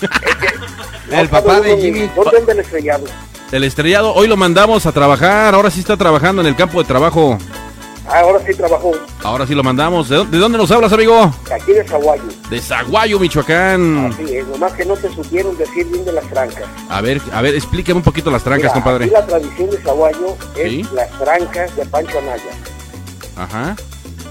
El 1.10 1.28
papá 1.28 1.60
de 1.60 1.76
Jimmy. 1.78 2.10
¿Dónde 2.14 2.52
el 2.52 2.58
estrellado? 2.60 3.04
El 3.50 3.64
estrellado, 3.64 4.12
hoy 4.14 4.28
lo 4.28 4.36
mandamos 4.36 4.84
a 4.84 4.92
trabajar. 4.92 5.54
Ahora 5.54 5.70
sí 5.70 5.80
está 5.80 5.96
trabajando 5.96 6.42
en 6.42 6.48
el 6.48 6.56
campo 6.56 6.82
de 6.82 6.86
trabajo. 6.86 7.38
Ah, 8.10 8.20
ahora 8.20 8.40
sí 8.46 8.54
trabajó. 8.54 8.92
Ahora 9.22 9.46
sí 9.46 9.54
lo 9.54 9.62
mandamos. 9.62 10.08
¿De 10.08 10.16
dónde, 10.16 10.36
de 10.36 10.40
dónde 10.42 10.56
nos 10.58 10.70
hablas, 10.70 10.92
amigo? 10.92 11.30
Aquí 11.54 11.72
de 11.72 11.84
Zaguayo. 11.86 12.22
De 12.48 12.58
Zaguayo, 12.60 13.18
Michoacán. 13.20 14.12
Así 14.12 14.36
es, 14.36 14.46
nomás 14.46 14.72
que 14.72 14.84
no 14.86 14.94
te 14.96 15.12
supieron 15.12 15.56
decir 15.58 15.86
bien 15.88 16.04
de 16.06 16.12
las 16.12 16.24
trancas. 16.28 16.64
A 16.88 17.00
ver, 17.02 17.20
a 17.32 17.42
ver, 17.42 17.54
explíqueme 17.54 17.98
un 17.98 18.02
poquito 18.04 18.30
las 18.30 18.42
trancas, 18.42 18.72
Mira, 18.72 18.74
compadre. 18.74 19.04
Aquí 19.04 19.12
la 19.14 19.26
tradición 19.26 19.70
de 19.70 19.76
Zaguayo 19.78 20.36
es 20.56 20.70
Sí. 20.70 20.86
las 20.94 21.10
trancas 21.18 21.76
de 21.76 21.84
Pancho 21.86 22.18
Anaya 22.18 22.42
Ajá. 23.36 23.76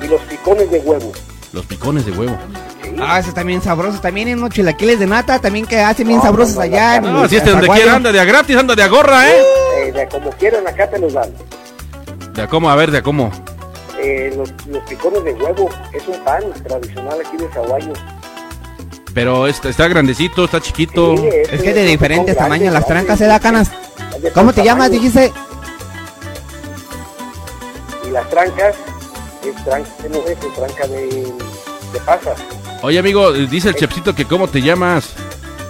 y 0.04 0.08
los 0.08 0.22
picones 0.22 0.72
de 0.72 0.80
huevo. 0.80 1.12
Los 1.54 1.66
picones 1.66 2.06
de 2.06 2.12
huevo. 2.14 2.38
¿sí? 2.84 2.96
Ah, 3.00 3.20
esos 3.20 3.34
también 3.36 3.62
sabrosos. 3.62 4.02
También 4.02 4.28
hay 4.30 4.34
unos 4.34 4.50
chilaquiles 4.50 4.98
de 5.00 5.06
nata, 5.06 5.40
también 5.40 5.66
que 5.68 5.80
hacen 5.80 6.08
bien 6.08 6.18
No, 6.20 6.26
sabrosos 6.26 6.56
no, 6.56 6.62
no, 6.62 6.66
allá. 6.66 6.96
en 6.96 7.04
No, 7.04 7.20
así 7.22 7.36
es 7.38 7.46
de 7.46 7.52
donde 7.52 7.68
quiera, 7.70 7.96
anda 7.96 8.12
de 8.12 8.20
a 8.20 8.26
gratis, 8.26 8.58
anda 8.58 8.74
de 8.76 8.82
a 8.84 8.88
gorra, 8.88 9.30
¿eh? 9.30 9.42
Eh, 9.86 9.92
de 9.92 10.08
como 10.08 10.32
quieran 10.32 10.66
acá 10.68 10.90
te 10.90 10.98
los 10.98 11.14
dan. 11.14 11.32
De 12.34 12.42
a 12.42 12.48
cómo, 12.48 12.70
a 12.70 12.76
ver, 12.76 12.92
de 12.92 12.98
a 13.00 13.02
cómo. 13.04 13.32
Eh, 14.08 14.34
los, 14.38 14.50
los 14.68 14.82
picones 14.84 15.22
de 15.26 15.34
huevo 15.34 15.70
es 15.92 16.08
un 16.08 16.24
pan 16.24 16.42
tradicional 16.66 17.20
aquí 17.20 17.36
de 17.36 17.50
Zaguayo. 17.50 17.92
Pero 19.14 19.48
está, 19.48 19.68
está 19.68 19.88
grandecito, 19.90 20.46
está 20.46 20.62
chiquito. 20.62 21.18
Sí, 21.18 21.28
Es 21.52 21.62
que 21.62 21.74
de 21.74 21.82
un 21.82 21.88
diferentes 21.88 22.38
tamaños 22.38 22.74
las 22.74 22.88
trancas 22.88 23.20
se 23.20 23.26
da 23.26 23.38
canas. 23.40 23.70
Es 24.16 24.22
de 24.22 24.32
¿Cómo 24.32 24.54
te 24.54 24.64
llamas? 24.64 24.92
Dijiste. 24.92 25.34
Y 28.08 28.12
las 28.12 28.30
trancas 28.30 28.76
es 29.46 29.64
tranca 29.66 29.90
de 30.04 30.10
nuez 30.10 30.38
o 30.42 30.48
tranca 30.60 30.88
de, 30.88 31.06
de 31.92 32.00
pasas. 32.06 32.40
Oye, 32.84 33.00
amigo, 33.00 33.34
dice 33.34 33.70
el 33.70 33.76
chepsito 33.76 34.16
que 34.16 34.24
cómo 34.24 34.48
te 34.48 34.62
llamas, 34.62 35.10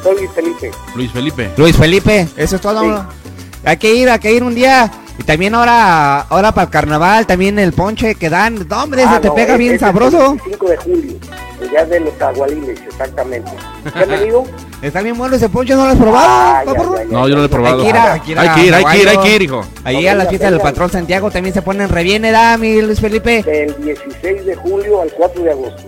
Soy 0.04 0.28
Felipe. 0.36 0.71
Luis 0.95 1.12
Felipe. 1.12 1.50
Luis 1.58 1.76
Felipe, 1.76 2.28
eso 2.38 2.56
es 2.58 2.62
todo. 2.62 2.82
Sí. 2.82 3.27
Hay 3.65 3.78
que 3.78 3.93
ir, 3.93 4.10
hay 4.10 4.20
que 4.20 4.32
ir 4.32 4.43
un 4.43 4.56
día 4.56 4.91
Y 5.20 5.24
también 5.24 5.56
ahora, 5.56 6.22
ahora 6.30 6.52
para 6.52 6.65
el 6.65 6.70
carnaval, 6.70 7.26
también 7.26 7.58
el 7.58 7.74
ponche 7.74 8.13
que 8.15 8.30
dan. 8.30 8.67
No, 8.70 8.84
hombre, 8.84 9.02
Ah, 9.04 9.15
se 9.15 9.22
te 9.22 9.28
no, 9.30 9.34
pega 9.36 9.54
es- 9.54 9.60
bien 9.60 9.74
es 9.74 9.82
el 9.82 9.88
sabroso. 9.88 10.20
25 10.36 10.70
de 10.70 10.78
julio, 10.78 11.13
el 11.60 11.70
día 11.72 11.86
de 11.86 12.00
los 12.02 12.22
agualiles, 12.22 12.80
exactamente. 12.88 13.52
¿Ya 13.96 14.02
han 14.04 14.10
venido? 14.10 14.43
Está 14.84 15.02
bien 15.02 15.17
bueno 15.17 15.36
ese 15.36 15.50
ponche, 15.50 15.74
¿no 15.74 15.86
lo 15.86 15.89
has 15.91 15.98
probado? 15.98 16.28
Ah, 16.30 16.62
ya, 16.63 16.72
paporro? 16.72 16.98
ya, 16.98 17.04
ya. 17.04 17.10
No, 17.10 17.28
yo 17.28 17.34
no 17.34 17.39
lo 17.41 17.46
he 17.48 17.50
probado. 17.50 17.78
Hay 17.82 17.84
que 17.84 17.89
ir 17.89 17.98
hay 17.98 18.20
que 18.20 18.32
ir 18.32 18.38
Hay 18.39 18.50
que 18.50 18.62
ir, 18.67 18.74
hay 18.76 18.86
que 18.86 18.98
ir, 19.02 19.08
hay 19.08 19.15
Aguayo. 19.15 19.22
que 19.24 19.36
ir, 19.36 19.41
hijo. 19.41 19.65
Ahí 19.84 20.08
a 20.08 20.13
la 20.13 20.26
fiesta 20.28 20.52
del 20.52 20.60
patrón 20.62 20.91
Santiago 20.91 21.32
también 21.32 21.54
se 21.56 21.63
ponen 21.63 21.89
re 21.89 22.04
bien, 22.04 22.22
¿verdad, 22.22 22.60
mi 22.60 22.80
Luis 22.84 23.02
Felipe? 23.02 23.41
Del 23.41 23.76
16 23.84 24.46
de 24.46 24.56
julio 24.56 25.02
al 25.02 25.12
4 25.13 25.41
de 25.43 25.52
agosto. 25.52 25.84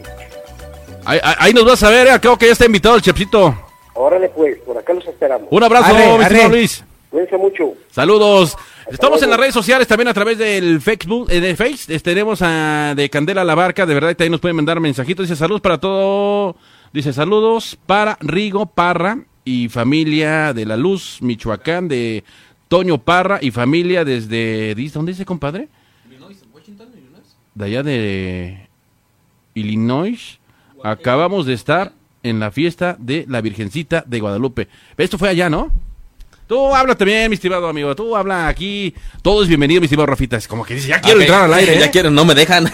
Ahí, 1.05 1.53
nos 1.53 1.65
vas 1.65 1.84
a 1.84 1.89
ver, 1.91 2.08
eh, 2.08 2.12
acabo 2.12 2.36
que 2.38 2.47
ya 2.47 2.51
está 2.53 2.65
invitado 2.65 2.95
el 2.95 3.01
Chepsito. 3.03 3.55
Órale 3.93 4.29
pues, 4.29 4.58
por 4.65 4.75
acá 4.77 4.93
los 4.93 5.05
esperamos. 5.08 5.47
Un 5.51 5.63
abrazo, 5.63 5.86
Arre, 5.95 6.17
mi 6.17 6.23
arre. 6.23 6.49
Luis. 6.49 6.84
Cuídense 7.09 7.37
mucho. 7.37 7.73
Saludos. 7.89 8.55
Estamos 8.91 9.19
luego. 9.19 9.23
en 9.23 9.29
las 9.31 9.39
redes 9.39 9.53
sociales 9.53 9.87
también 9.87 10.07
a 10.09 10.13
través 10.13 10.37
del 10.37 10.79
Facebook, 10.81 11.27
eh, 11.31 11.39
de 11.39 11.55
Face. 11.55 11.93
Eh, 11.93 11.99
tenemos 11.99 12.41
a 12.41 12.93
de 12.95 13.09
Candela 13.09 13.43
la 13.43 13.55
Barca, 13.55 13.85
de 13.85 13.93
verdad, 13.93 14.15
ahí 14.19 14.29
nos 14.29 14.39
pueden 14.39 14.55
mandar 14.55 14.79
mensajitos. 14.79 15.27
Dice 15.27 15.35
saludos 15.37 15.61
para 15.61 15.79
todo. 15.79 16.55
Dice 16.93 17.11
saludos 17.13 17.77
para 17.85 18.17
Rigo 18.21 18.65
Parra 18.67 19.19
y 19.45 19.69
familia 19.69 20.53
de 20.53 20.65
la 20.65 20.77
Luz, 20.77 21.19
Michoacán, 21.21 21.87
de 21.87 22.23
Toño 22.67 22.99
Parra 22.99 23.39
y 23.41 23.51
familia 23.51 24.05
desde. 24.05 24.73
¿dice- 24.75 24.93
¿Dónde 24.99 25.11
dice, 25.13 25.25
compadre? 25.25 25.67
De 27.55 27.65
allá 27.65 27.83
de 27.83 28.67
Illinois. 29.55 30.39
Acabamos 30.83 31.45
de 31.45 31.53
estar 31.53 31.91
en 32.23 32.39
la 32.39 32.51
fiesta 32.51 32.95
de 32.99 33.25
la 33.27 33.41
Virgencita 33.41 34.03
de 34.07 34.19
Guadalupe. 34.19 34.67
Esto 34.97 35.17
fue 35.17 35.29
allá, 35.29 35.49
¿no? 35.49 35.71
Tú 36.49 36.75
habla 36.75 36.95
también, 36.95 37.29
mi 37.29 37.35
estimado 37.35 37.67
amigo. 37.67 37.95
Tú 37.95 38.15
habla 38.15 38.47
aquí. 38.47 38.91
Todo 39.21 39.43
es 39.43 39.47
bienvenido, 39.47 39.81
mi 39.81 39.85
estimado 39.85 40.07
Rafita. 40.07 40.35
Es 40.35 40.47
como 40.47 40.65
que 40.65 40.73
dice, 40.73 40.88
ya 40.88 40.99
quiero 40.99 41.21
entrar 41.21 41.43
al 41.43 41.53
aire. 41.53 41.75
¿eh? 41.77 41.79
Ya 41.79 41.91
quiero, 41.91 42.09
no 42.09 42.25
me 42.25 42.33
dejan. 42.33 42.63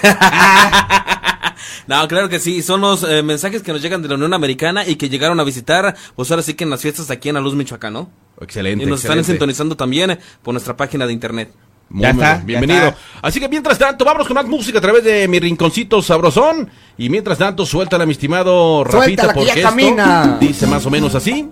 no, 1.87 2.07
claro 2.07 2.29
que 2.29 2.39
sí. 2.39 2.61
Son 2.61 2.79
los 2.79 3.03
eh, 3.03 3.21
mensajes 3.21 3.63
que 3.63 3.73
nos 3.73 3.81
llegan 3.81 4.01
de 4.01 4.07
la 4.07 4.15
Unión 4.15 4.33
Americana 4.33 4.87
y 4.87 4.95
que 4.95 5.09
llegaron 5.09 5.41
a 5.41 5.43
visitar, 5.43 5.93
pues 6.15 6.31
ahora 6.31 6.41
sí 6.41 6.53
que 6.53 6.63
en 6.63 6.69
las 6.69 6.81
fiestas 6.81 7.11
aquí 7.11 7.27
en 7.27 7.35
La 7.35 7.41
Luz, 7.41 7.53
Michoacán, 7.53 7.91
¿no? 7.91 8.09
Excelente. 8.39 8.85
Y 8.85 8.87
nos 8.87 9.03
están 9.03 9.21
sintonizando 9.25 9.75
también 9.75 10.11
eh, 10.11 10.19
por 10.41 10.53
nuestra 10.53 10.77
página 10.77 11.05
de 11.05 11.11
internet. 11.11 11.51
Muy, 11.89 12.03
Ya 12.03 12.11
está, 12.11 12.37
ya 12.37 12.43
bienvenido. 12.45 12.87
está. 12.87 12.99
Así 13.23 13.41
que 13.41 13.49
mientras 13.49 13.77
tanto, 13.77 14.05
vámonos 14.05 14.25
con 14.25 14.35
más 14.35 14.45
música 14.45 14.77
a 14.77 14.81
través 14.81 15.03
de 15.03 15.27
mi 15.27 15.37
rinconcito 15.41 16.01
sabrosón. 16.01 16.69
Y 16.97 17.09
mientras 17.09 17.37
tanto, 17.37 17.65
suéltala, 17.65 18.05
mi 18.05 18.13
estimado 18.13 18.85
Rafita, 18.85 19.27
ya 19.27 19.33
porque 19.33 19.49
esto 19.49 19.63
camina. 19.63 20.37
dice 20.39 20.65
más 20.65 20.85
o 20.85 20.89
menos 20.89 21.13
así. 21.13 21.45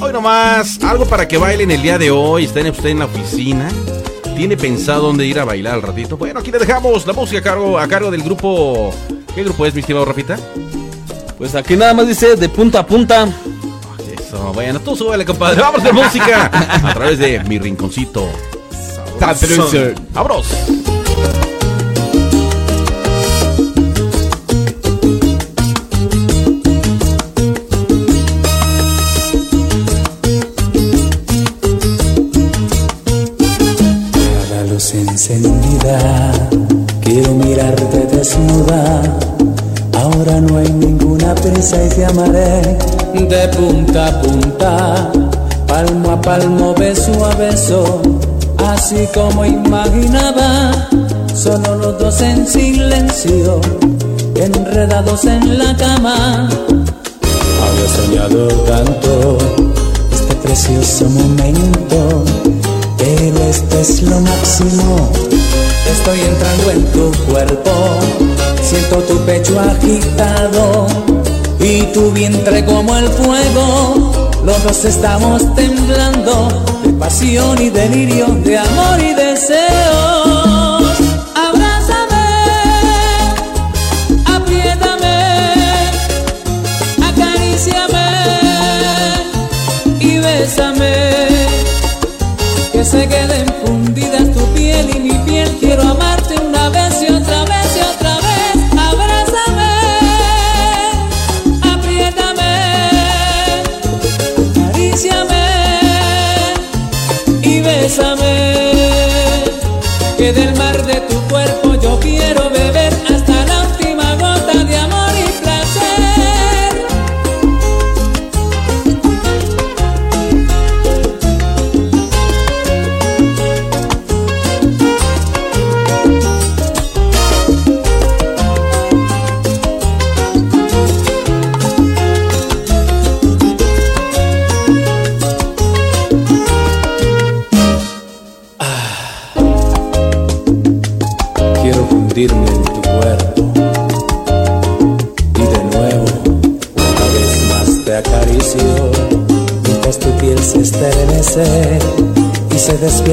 Hoy 0.00 0.12
nomás, 0.12 0.78
algo 0.82 1.04
para 1.06 1.26
que 1.26 1.36
bailen 1.38 1.70
el 1.70 1.82
día 1.82 1.98
de 1.98 2.10
hoy. 2.10 2.44
Está 2.44 2.60
en- 2.60 2.70
usted 2.70 2.90
en 2.90 3.00
la 3.00 3.06
oficina. 3.06 3.68
¿Tiene 4.36 4.56
pensado 4.56 5.02
dónde 5.02 5.26
ir 5.26 5.38
a 5.40 5.44
bailar 5.44 5.74
al 5.74 5.82
ratito? 5.82 6.16
Bueno, 6.16 6.38
aquí 6.40 6.52
le 6.52 6.58
dejamos 6.58 7.04
la 7.06 7.12
música 7.12 7.40
a 7.40 7.42
cargo, 7.42 7.78
a 7.78 7.88
cargo 7.88 8.10
del 8.10 8.22
grupo. 8.22 8.92
¿Qué 9.34 9.42
grupo 9.42 9.66
es, 9.66 9.74
mi 9.74 9.80
estimado 9.80 10.04
Rafita? 10.04 10.38
Pues 11.36 11.54
aquí 11.54 11.76
nada 11.76 11.94
más 11.94 12.06
dice 12.06 12.36
de 12.36 12.48
punta 12.48 12.80
a 12.80 12.86
punta. 12.86 13.28
Eso, 14.16 14.52
bueno, 14.52 14.78
tú 14.80 14.94
súbele, 14.94 15.24
compadre. 15.24 15.60
Vamos 15.60 15.82
de 15.82 15.92
música 15.92 16.50
a 16.84 16.94
través 16.94 17.18
de 17.18 17.40
mi 17.44 17.58
rinconcito. 17.58 18.28
Sabroso. 20.14 20.56
Prisa 41.58 41.84
y 41.84 41.88
te 41.88 42.04
amaré 42.04 42.78
de 43.14 43.48
punta 43.48 44.06
a 44.06 44.22
punta, 44.22 45.10
palmo 45.66 46.12
a 46.12 46.20
palmo, 46.20 46.74
beso 46.74 47.24
a 47.24 47.34
beso, 47.34 48.00
así 48.58 49.08
como 49.12 49.44
imaginaba. 49.44 50.88
Solo 51.34 51.76
los 51.76 51.98
dos 51.98 52.20
en 52.20 52.46
silencio, 52.46 53.60
enredados 54.36 55.24
en 55.24 55.58
la 55.58 55.76
cama. 55.76 56.48
Había 57.64 57.88
soñado 57.96 58.48
tanto 58.64 59.38
este 60.12 60.34
precioso 60.36 61.06
momento, 61.06 62.24
pero 62.98 63.38
este 63.50 63.80
es 63.80 64.02
lo 64.02 64.20
máximo. 64.20 65.10
Estoy 65.90 66.20
entrando 66.20 66.70
en 66.70 66.84
tu 66.92 67.32
cuerpo, 67.32 67.70
siento 68.62 68.98
tu 68.98 69.18
pecho 69.24 69.58
agitado 69.58 71.17
y 71.68 71.82
tu 71.92 72.10
vientre 72.12 72.64
como 72.64 72.96
el 72.96 73.08
fuego. 73.08 74.30
Los 74.44 74.62
dos 74.64 74.84
estamos 74.84 75.54
temblando 75.54 76.48
de 76.82 76.92
pasión 76.94 77.60
y 77.60 77.68
delirio, 77.68 78.26
de 78.42 78.58
amor 78.58 78.98
y 79.00 79.12
deseo. 79.12 80.78
Abrázame, 81.46 82.26
apriétame, 84.24 85.16
acaríciame 87.10 88.08
y 90.00 90.18
bésame. 90.18 90.94
Que 92.72 92.84
se 92.84 93.06
queden 93.08 93.37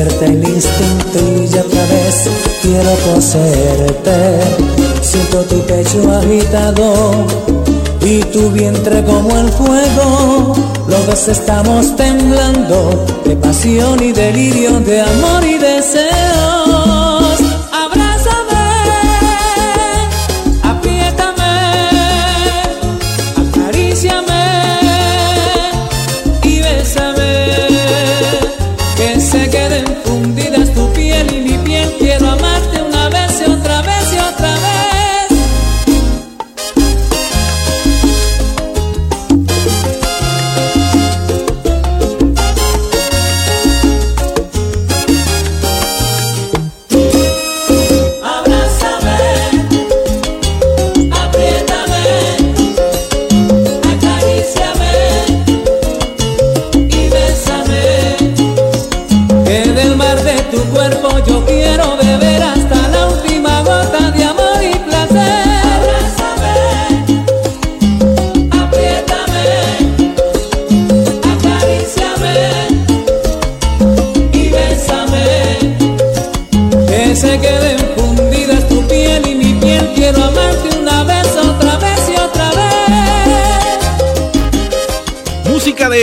el 0.08 0.48
instinto 0.48 1.20
y 1.20 1.48
otra 1.58 1.82
vez 1.88 2.30
quiero 2.62 2.92
poseerte. 3.14 4.40
Siento 5.02 5.42
tu 5.44 5.60
pecho 5.62 6.12
agitado 6.12 7.12
y 8.02 8.20
tu 8.26 8.50
vientre 8.52 9.04
como 9.04 9.36
el 9.38 9.50
fuego. 9.50 10.54
Los 10.88 11.08
dos 11.08 11.28
estamos 11.28 11.96
temblando 11.96 13.06
de 13.26 13.36
pasión 13.36 14.04
y 14.04 14.12
delirio, 14.12 14.80
de 14.80 15.02
amor 15.02 15.44
y 15.44 15.58
deseos. 15.58 16.25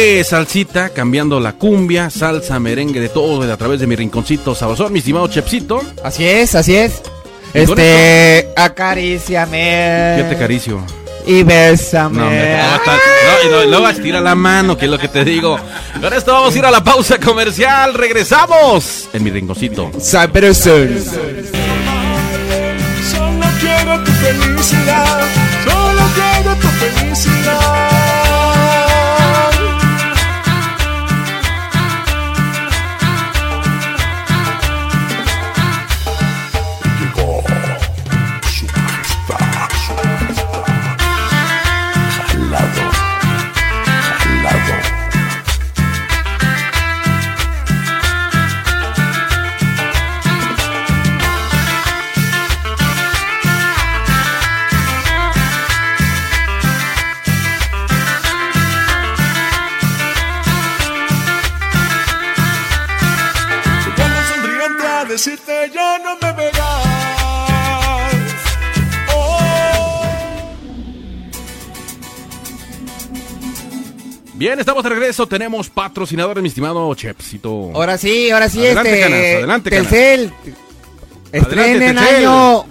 De 0.03 0.25
salsita, 0.25 0.89
cambiando 0.91 1.39
la 1.39 1.53
cumbia, 1.53 2.11
salsa, 2.11 2.59
merengue, 2.59 2.99
de 3.01 3.09
todo 3.09 3.51
a 3.51 3.57
través 3.57 3.79
de 3.81 3.87
mi 3.87 3.95
rinconcito 3.97 4.55
sabrosón, 4.55 4.93
mi 4.93 4.99
estimado 4.99 5.29
Chepsito. 5.29 5.81
Así 6.03 6.25
es, 6.25 6.55
así 6.55 6.75
es. 6.75 7.01
¿Y 7.55 7.65
con 7.67 7.79
Este, 7.79 8.49
acaríciame. 8.57 10.17
Yo 10.19 10.25
te 10.29 10.35
acaricio. 10.35 10.85
Y 11.25 11.45
bésame. 11.45 12.19
No, 12.19 12.25
no, 12.25 12.33
está- 12.33 12.99
luego 13.69 13.89
estira 13.89 14.21
la 14.21 14.35
mano, 14.35 14.77
que 14.77 14.87
es 14.87 14.91
lo 14.91 14.99
que 14.99 15.07
te 15.09 15.25
digo. 15.25 15.57
Con 16.01 16.13
esto 16.13 16.33
vamos 16.33 16.55
a 16.55 16.59
ir 16.59 16.65
a 16.65 16.71
la 16.73 16.83
pausa 16.83 17.19
comercial. 17.19 17.95
Regresamos 17.95 19.09
en 19.13 19.23
mi 19.23 19.31
rinconcito. 19.31 19.91
Sabroson. 20.01 20.99
Solo 23.11 23.47
quiero 23.61 24.03
tu 24.03 24.11
felicidad, 24.13 25.21
solo 25.65 26.03
quiero 26.15 26.57
tu 26.57 26.67
felicidad. 26.69 27.72
Bien, 74.43 74.59
estamos 74.59 74.83
de 74.83 74.91
regreso. 74.91 75.29
Tenemos 75.29 75.71
patrocinadores, 75.71 76.43
mi 76.43 76.49
estimado 76.49 76.93
Chepsito. 76.97 77.71
Ahora 77.77 77.97
sí, 77.97 78.29
ahora 78.33 78.49
sí, 78.49 78.59
Adelante, 78.59 78.91
este. 78.91 79.01
Canas, 79.01 79.21
adelante. 79.21 79.71
Telcel. 79.71 80.33
Estrenen 81.31 81.97
año 81.97 82.65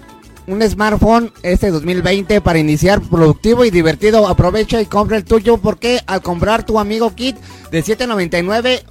un 0.47 0.61
smartphone 0.63 1.31
este 1.43 1.71
2020 1.71 2.41
para 2.41 2.59
iniciar 2.59 2.99
productivo 2.99 3.63
y 3.63 3.69
divertido. 3.69 4.27
Aprovecha 4.27 4.81
y 4.81 4.85
compra 4.85 5.15
el 5.15 5.23
tuyo 5.23 5.59
porque 5.59 6.01
al 6.07 6.21
comprar 6.21 6.65
tu 6.65 6.77
amigo 6.77 7.15
kit 7.15 7.37
de 7.71 7.81
7.99 7.81 8.83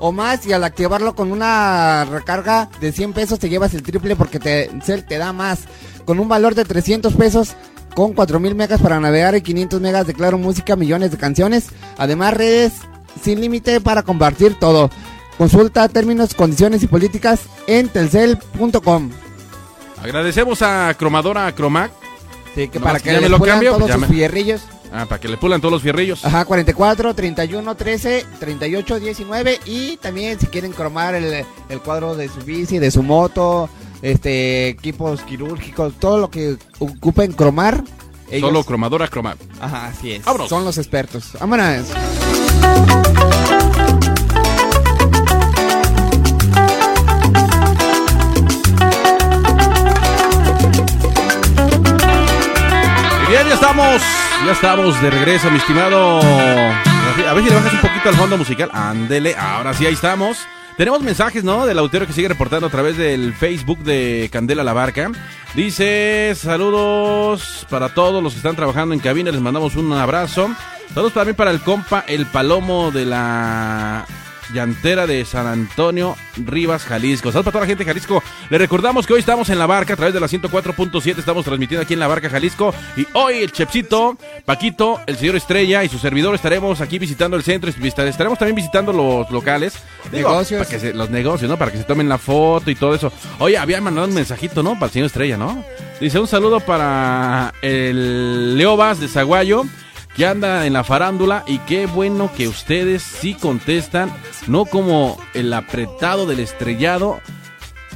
o 0.00 0.10
más 0.10 0.46
y 0.46 0.54
al 0.54 0.64
activarlo 0.64 1.14
con 1.14 1.32
una 1.32 2.06
recarga 2.06 2.70
de 2.80 2.92
100 2.92 3.12
pesos 3.12 3.38
te 3.40 3.50
llevas 3.50 3.74
el 3.74 3.82
triple 3.82 4.16
porque 4.16 4.38
Telcel 4.38 5.04
te 5.04 5.18
da 5.18 5.34
más. 5.34 5.64
Con 6.06 6.18
un 6.18 6.28
valor 6.28 6.54
de 6.54 6.64
300 6.64 7.12
pesos 7.12 7.56
con 7.94 8.12
4000 8.14 8.54
megas 8.54 8.80
para 8.80 8.98
navegar 9.00 9.34
y 9.34 9.42
500 9.42 9.80
megas 9.80 10.06
de 10.06 10.14
claro 10.14 10.38
música, 10.38 10.76
millones 10.76 11.10
de 11.10 11.16
canciones. 11.18 11.66
Además 11.98 12.34
redes 12.34 12.72
sin 13.22 13.40
límite 13.40 13.80
para 13.80 14.02
compartir 14.02 14.58
todo. 14.58 14.90
Consulta 15.38 15.88
términos, 15.88 16.34
condiciones 16.34 16.82
y 16.82 16.86
políticas 16.86 17.40
en 17.66 17.88
telcel.com. 17.88 19.10
Agradecemos 20.02 20.62
a 20.62 20.94
Cromadora 20.98 21.52
Cromac. 21.54 21.92
Sí, 22.54 22.68
que 22.68 22.78
No, 22.78 22.84
para 22.84 23.00
que 23.00 23.06
ya 23.12 23.14
le 23.14 23.20
me 23.22 23.28
lo 23.30 23.38
pulan 23.38 23.54
cambio, 23.54 23.72
todos 23.74 23.88
ya 23.88 23.94
sus 23.94 24.02
me- 24.02 24.08
fierrillos. 24.08 24.62
Ah, 24.94 25.06
para 25.08 25.18
que 25.20 25.28
le 25.28 25.38
pulan 25.38 25.60
todos 25.60 25.72
los 25.72 25.82
fierrillos. 25.82 26.22
Ajá, 26.22 26.44
44, 26.44 27.14
31, 27.14 27.74
13, 27.76 28.26
38, 28.38 29.00
19 29.00 29.60
y 29.64 29.96
también 29.96 30.38
si 30.38 30.46
quieren 30.48 30.72
cromar 30.72 31.14
el, 31.14 31.46
el 31.70 31.80
cuadro 31.80 32.14
de 32.14 32.28
su 32.28 32.40
bici, 32.40 32.78
de 32.78 32.90
su 32.90 33.02
moto, 33.02 33.70
este 34.02 34.68
equipos 34.68 35.22
quirúrgicos, 35.22 35.94
todo 35.98 36.18
lo 36.18 36.30
que 36.30 36.56
ocupen 36.80 37.32
cromar. 37.32 37.82
ellos- 38.30 38.48
Solo 38.48 38.64
Cromadora 38.64 39.08
Cromac. 39.08 39.36
Ajá, 39.60 39.86
así 39.88 40.12
es. 40.12 40.24
Vámonos. 40.24 40.48
Son 40.48 40.64
los 40.64 40.78
expertos. 40.78 41.32
Vámonos. 41.38 41.86
Bien, 53.28 53.48
ya 53.48 53.54
estamos. 53.54 54.02
Ya 54.46 54.52
estamos 54.52 55.00
de 55.00 55.10
regreso, 55.10 55.50
mi 55.50 55.58
estimado. 55.58 56.20
A 56.20 57.32
ver 57.34 57.44
si 57.44 57.50
le 57.50 57.54
bajas 57.56 57.72
un 57.74 57.80
poquito 57.80 58.08
al 58.08 58.14
fondo 58.16 58.36
musical. 58.38 58.70
Ándele, 58.72 59.34
ahora 59.36 59.72
sí, 59.74 59.86
ahí 59.86 59.94
estamos. 59.94 60.38
Tenemos 60.76 61.02
mensajes, 61.02 61.44
¿no? 61.44 61.66
Del 61.66 61.78
autero 61.78 62.06
que 62.06 62.12
sigue 62.12 62.28
reportando 62.28 62.66
a 62.66 62.70
través 62.70 62.96
del 62.96 63.34
Facebook 63.34 63.80
de 63.80 64.28
Candela 64.32 64.64
La 64.64 64.72
Barca. 64.72 65.10
Dice, 65.54 66.32
saludos 66.34 67.66
para 67.68 67.90
todos 67.90 68.22
los 68.22 68.32
que 68.32 68.38
están 68.38 68.56
trabajando 68.56 68.94
en 68.94 69.00
cabina, 69.00 69.30
les 69.30 69.40
mandamos 69.40 69.76
un 69.76 69.92
abrazo. 69.92 70.50
Saludos 70.94 71.12
también 71.12 71.36
para 71.36 71.50
el 71.50 71.60
compa 71.60 72.04
El 72.08 72.26
Palomo 72.26 72.90
de 72.90 73.04
la 73.04 74.06
llantera 74.52 75.06
de 75.06 75.24
San 75.24 75.46
Antonio 75.46 76.16
Rivas, 76.36 76.84
Jalisco. 76.84 77.30
Saludos 77.30 77.44
para 77.46 77.52
toda 77.52 77.60
la 77.64 77.66
gente 77.68 77.84
de 77.84 77.90
Jalisco. 77.90 78.22
Le 78.50 78.58
recordamos 78.58 79.06
que 79.06 79.12
hoy 79.14 79.20
estamos 79.20 79.48
en 79.50 79.58
la 79.58 79.66
barca 79.66 79.94
a 79.94 79.96
través 79.96 80.14
de 80.14 80.20
la 80.20 80.26
104.7. 80.28 81.18
Estamos 81.18 81.44
transmitiendo 81.44 81.82
aquí 81.82 81.94
en 81.94 82.00
la 82.00 82.06
barca 82.08 82.28
Jalisco. 82.30 82.74
Y 82.96 83.06
hoy 83.14 83.38
el 83.42 83.52
Chepsito, 83.52 84.16
Paquito, 84.44 85.00
el 85.06 85.16
señor 85.16 85.36
Estrella 85.36 85.84
y 85.84 85.88
su 85.88 85.98
servidor 85.98 86.34
estaremos 86.34 86.80
aquí 86.80 86.98
visitando 86.98 87.36
el 87.36 87.42
centro. 87.42 87.70
Estaremos 87.70 88.38
también 88.38 88.54
visitando 88.56 88.92
los 88.92 89.30
locales. 89.30 89.74
Digo, 90.10 90.30
Negocios. 90.30 90.58
para 90.66 90.70
que 90.70 90.78
se- 90.78 90.94
los 90.94 91.10
negocios, 91.10 91.50
¿no? 91.50 91.56
Para 91.56 91.70
que 91.70 91.78
se 91.78 91.84
tomen 91.84 92.08
la 92.08 92.18
foto 92.18 92.70
y 92.70 92.74
todo 92.74 92.94
eso. 92.94 93.12
Oye, 93.38 93.56
había 93.58 93.80
mandado 93.80 94.06
un 94.06 94.14
mensajito, 94.14 94.62
¿no? 94.62 94.74
Para 94.74 94.86
el 94.86 94.92
señor 94.92 95.06
Estrella, 95.06 95.36
¿no? 95.36 95.64
Dice 96.00 96.18
un 96.18 96.26
saludo 96.26 96.60
para 96.60 97.54
el 97.62 98.56
Leobas 98.58 98.98
de 99.00 99.08
Zaguayo 99.08 99.64
que 100.16 100.26
anda 100.26 100.66
en 100.66 100.72
la 100.74 100.84
farándula 100.84 101.42
y 101.46 101.58
qué 101.60 101.86
bueno 101.86 102.30
que 102.36 102.48
ustedes 102.48 103.02
sí 103.02 103.34
contestan, 103.34 104.12
no 104.46 104.64
como 104.66 105.18
el 105.34 105.52
apretado 105.52 106.26
del 106.26 106.40
estrellado 106.40 107.20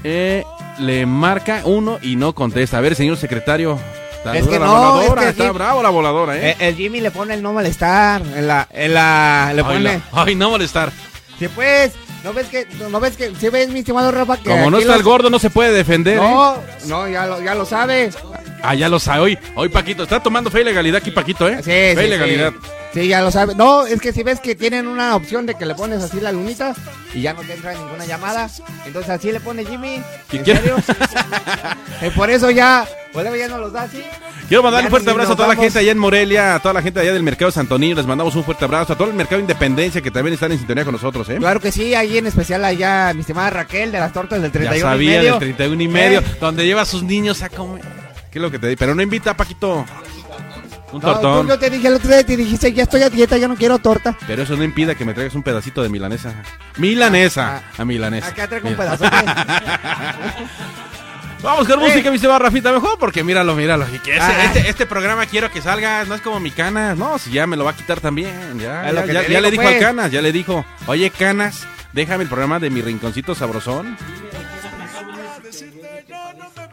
eh, 0.05 0.45
le 0.79 1.05
marca 1.07 1.63
uno 1.65 1.99
y 2.03 2.17
no 2.17 2.35
contesta. 2.35 2.79
A 2.79 2.81
ver, 2.81 2.95
señor 2.95 3.17
secretario, 3.17 3.79
está 4.17 4.37
Es 4.37 4.47
que 4.47 4.59
la 4.59 4.67
no, 4.67 4.73
voladora, 4.93 5.23
es 5.23 5.35
que 5.35 5.43
está 5.43 5.53
bravo 5.53 5.83
la 5.83 5.91
voladora, 5.91 6.37
¿eh? 6.37 6.51
Eh, 6.51 6.57
el 6.69 6.77
Jimmy 6.77 7.01
le 7.01 7.11
pone 7.11 7.35
el 7.35 7.43
no 7.43 7.53
molestar. 7.53 8.23
En 8.23 8.47
la, 8.47 8.67
en 8.71 8.95
la, 8.95 9.53
le 9.55 9.61
ay, 9.63 9.67
pone. 9.67 9.81
la- 9.81 10.01
ay, 10.13 10.35
no 10.35 10.51
molestar. 10.51 10.93
Sí, 11.39 11.49
pues. 11.49 11.93
¿No 12.25 12.33
ves 12.33 12.49
que, 12.49 12.67
no 12.91 12.99
ves 12.99 13.17
que, 13.17 13.33
si 13.37 13.49
ves 13.51 13.69
mi 13.69 13.81
estimado 13.81 14.11
Rafa 14.11 14.37
que 14.39 14.51
Como 14.51 14.69
no 14.69 14.79
está 14.79 14.97
el 14.97 15.05
gordo, 15.05 15.31
no 15.31 15.39
se 15.39 15.49
puede 15.49 15.73
defender. 15.73 16.17
¿eh? 16.19 16.21
No, 16.21 16.57
no, 16.87 17.09
ya 17.09 17.25
lo, 17.27 17.41
ya 17.41 17.55
lo 17.55 17.65
sabe. 17.65 18.11
Ah, 18.63 18.75
ya 18.75 18.89
lo 18.89 18.99
sabe. 18.99 19.21
Hoy, 19.21 19.39
hoy 19.55 19.69
Paquito, 19.69 20.03
está 20.03 20.21
tomando 20.21 20.51
fe 20.51 20.63
y 20.63 20.65
legalidad 20.65 20.99
aquí, 20.99 21.11
Paquito, 21.11 21.49
¿eh? 21.49 21.57
Sí, 21.59 21.71
fe 21.71 21.95
sí, 21.99 22.05
y 22.05 22.09
legalidad. 22.09 22.53
Sí. 22.53 22.69
Sí, 22.95 23.09
ya 23.09 23.21
lo 23.21 23.31
sabe. 23.31 23.55
No, 23.55 23.87
es 23.87 24.01
que 24.01 24.11
si 24.13 24.23
ves 24.23 24.41
que 24.41 24.55
tienen 24.55 24.87
una 24.87 25.17
opción 25.17 25.45
de 25.45 25.55
que 25.55 25.67
le 25.67 25.75
pones 25.75 26.03
así 26.03 26.19
la 26.19 26.33
lunita 26.33 26.75
y 27.13 27.21
ya 27.21 27.35
no 27.35 27.43
te 27.43 27.53
entra 27.53 27.75
ninguna 27.75 28.07
llamada, 28.07 28.49
entonces 28.87 29.11
así 29.11 29.31
le 29.33 29.41
pone 29.41 29.67
Jimmy. 29.67 30.01
¿Qué 30.31 30.39
¿En 30.39 30.45
quiere? 30.45 30.61
serio? 30.61 30.77
Eh, 32.03 32.11
por 32.15 32.29
eso 32.31 32.51
ya, 32.51 32.87
pues 33.15 33.27
ya 33.39 33.49
no 33.49 33.57
los 33.59 33.73
da 33.73 33.83
así. 33.85 34.03
Quiero 34.49 34.63
mandarle 34.63 34.85
Ya 34.85 34.89
un 34.89 34.91
fuerte 34.91 35.11
abrazo 35.11 35.33
a 35.33 35.37
toda 35.37 35.49
la 35.49 35.57
gente 35.57 35.79
allá 35.79 35.93
en 35.93 35.99
Morelia, 35.99 36.55
a 36.55 36.61
toda 36.61 36.75
la 36.75 36.83
gente 36.83 37.01
allá 37.01 37.13
del 37.15 37.23
Mercado 37.23 37.51
Santonino. 37.51 37.97
Les 37.97 38.07
mandamos 38.07 38.35
un 38.37 38.45
fuerte 38.45 38.67
abrazo. 38.67 38.93
A 38.93 38.97
todo 38.99 39.09
el 39.09 39.15
Mercado 39.15 39.41
Independencia 39.41 40.03
que 40.03 40.11
también 40.11 40.35
están 40.35 40.53
en 40.53 40.59
sintonía 40.59 40.85
con 40.85 40.93
nosotros, 40.93 41.27
¿eh? 41.31 41.37
Claro 41.39 41.59
que 41.59 41.73
sí, 41.73 41.95
ahí 41.95 42.19
en 42.19 42.27
especial 42.27 42.63
allá 42.67 43.13
mi 43.15 43.21
estimada 43.21 43.49
Raquel 43.49 43.93
de 43.93 43.99
las 43.99 44.13
tortas 44.13 44.43
del 44.43 44.53
31 44.53 44.77
ya 44.85 44.91
sabía, 44.93 45.15
y 45.15 45.17
medio. 45.17 45.31
del 45.33 45.39
31 45.41 45.83
y 45.83 45.89
medio, 45.89 46.21
Eh, 46.21 46.25
donde 46.39 46.67
lleva 46.67 46.83
a 46.83 46.87
sus 46.87 47.03
niños 47.03 47.43
a 47.43 47.49
comer. 47.49 47.83
¿Qué 48.37 48.41
es 48.41 48.43
lo 48.43 48.51
que 48.51 48.59
te 48.59 48.69
di? 48.69 48.77
Pero 48.77 48.95
no 48.95 49.01
invita, 49.01 49.35
Paquito. 49.35 49.87
Un 50.93 51.01
no, 51.01 51.01
tortón. 51.01 51.47
tú, 51.47 51.53
yo 51.55 51.59
te 51.59 51.71
dije 51.71 51.89
el 51.89 51.95
otro 51.95 52.11
día, 52.11 52.23
te 52.23 52.37
dijiste, 52.37 52.71
ya 52.71 52.83
estoy 52.83 53.01
a 53.03 53.09
dieta, 53.09 53.39
ya 53.39 53.49
no 53.49 53.57
quiero 53.57 53.79
torta. 53.79 54.15
Pero 54.27 54.43
eso 54.43 54.55
no 54.59 54.63
impida 54.63 54.95
que 54.95 55.07
me 55.07 55.15
traigas 55.15 55.35
un 55.35 55.43
pedacito 55.43 55.83
de 55.83 55.89
milanesa. 55.89 56.35
Milanesa. 56.77 57.63
a 57.79 57.85
milanesa. 57.87 58.27
Acá 58.29 58.47
traigo 58.47 58.69
un 58.69 58.77
pedazo. 58.77 59.05
Vamos 61.43 61.67
con 61.67 61.81
Eh. 61.81 61.85
música, 61.89 62.11
mi 62.11 62.19
va 62.19 62.39
Rafita, 62.39 62.73
mejor 62.73 62.99
porque 62.99 63.25
míralo, 63.25 63.55
míralo. 63.55 63.87
Y 63.91 64.01
que 64.01 64.17
ese- 64.19 64.21
Ah. 64.23 64.45
este, 64.45 64.69
este 64.69 64.85
programa 64.85 65.25
quiero 65.25 65.51
que 65.51 65.63
salga, 65.63 66.05
no 66.05 66.15
es 66.15 66.21
como 66.21 66.39
mi 66.39 66.51
canas, 66.51 66.99
no, 66.99 67.19
si 67.19 67.31
ya 67.31 67.47
me 67.47 67.57
lo 67.57 67.65
va 67.65 67.71
a 67.71 67.75
quitar 67.77 68.01
también. 68.01 68.59
Ya, 68.61 68.87
Es 68.87 68.93
lo 68.93 69.01
ya, 69.01 69.07
que 69.07 69.13
ya- 69.15 69.21
te 69.21 69.33
ya 69.33 69.39
digo, 69.39 69.41
le 69.41 69.51
dijo 69.51 69.63
pues. 69.63 69.77
al 69.77 69.81
canas, 69.81 70.13
ya 70.13 70.21
le 70.21 70.31
dijo, 70.31 70.63
oye 70.89 71.09
canas, 71.09 71.67
déjame 71.95 72.25
el 72.25 72.29
programa 72.29 72.59
de 72.59 72.69
mi 72.69 72.83
rinconcito 72.83 73.35
sabrosón. 73.35 73.97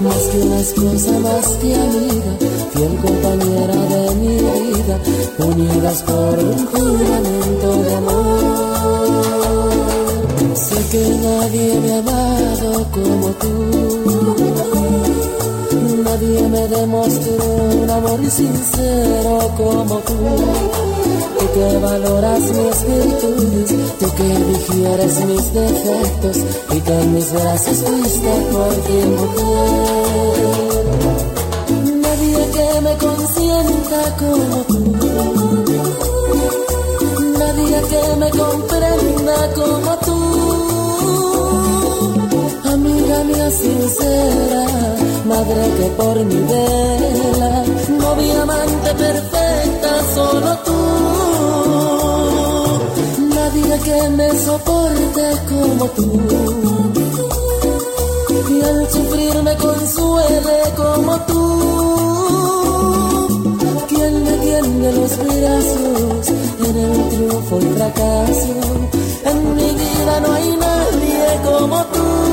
Más 0.00 0.22
que 0.30 0.38
una 0.38 0.60
esposa, 0.60 1.18
más 1.18 1.46
que 1.60 1.74
amiga, 1.74 2.38
fiel 2.72 2.96
compañera 2.98 3.74
de 3.74 4.14
mi 4.14 4.36
vida, 4.36 5.00
unidas 5.38 6.02
por 6.02 6.38
un 6.38 6.66
juramento 6.66 7.82
de 7.82 7.94
amor. 7.96 9.24
Sé 10.54 10.76
que 10.92 11.08
nadie 11.20 11.80
me 11.80 11.92
ha 11.94 11.98
amado 11.98 12.86
como 12.92 13.30
tú. 13.32 15.13
Nadie 16.04 16.42
me 16.48 16.68
demostró 16.68 17.44
un 17.82 17.90
amor 17.90 18.20
sincero 18.30 19.50
como 19.56 19.96
tú. 20.00 20.14
Tú 21.38 21.46
que 21.54 21.78
valoras 21.78 22.40
mis 22.40 22.84
virtudes, 22.86 23.70
tú 23.98 24.06
que 24.16 24.28
digieres 24.52 25.24
mis 25.24 25.52
defectos 25.54 26.36
y 26.74 26.80
que 26.80 26.92
en 27.00 27.14
mis 27.14 27.32
brazos 27.32 27.78
fuiste 27.78 28.32
por 28.52 28.74
ti 28.86 28.98
mujer. 29.16 30.14
Nadie 32.04 32.42
que 32.56 32.68
me 32.80 32.94
consienta 32.96 34.00
como 34.18 34.56
tú. 34.64 34.80
Nadie 37.38 37.78
que 37.90 38.02
me 38.18 38.30
comprenda 38.30 39.36
como 39.54 39.90
tú. 40.06 40.18
Amiga 42.74 43.24
mía 43.24 43.50
sincera, 43.50 44.66
madre 45.24 45.70
que 45.78 45.88
por 45.96 46.16
mi 46.24 46.34
vela, 46.34 47.64
novia 47.88 48.42
amante 48.42 48.94
perfecta, 48.94 49.90
solo 50.14 50.58
tú. 50.66 50.80
Nadie 53.34 53.78
que 53.86 54.08
me 54.10 54.28
soporte 54.38 55.24
como 55.48 55.84
tú. 55.90 56.10
Y 58.50 58.60
al 58.62 58.90
sufrir 58.90 59.42
me 59.42 59.56
consuele 59.56 60.58
como 60.76 61.18
tú. 61.20 61.42
Quien 63.88 64.24
me 64.24 64.32
tiende 64.38 64.92
los 64.92 65.16
brazos 65.18 66.28
en 66.68 66.76
el 66.76 67.08
triunfo 67.08 67.58
y 67.60 67.68
fracaso. 67.76 68.54
En 69.24 69.56
mi 69.56 69.70
vida 69.70 70.20
no 70.20 70.32
hay 70.32 70.56
nadie 70.56 71.40
como 71.44 71.84
tú. 71.86 72.23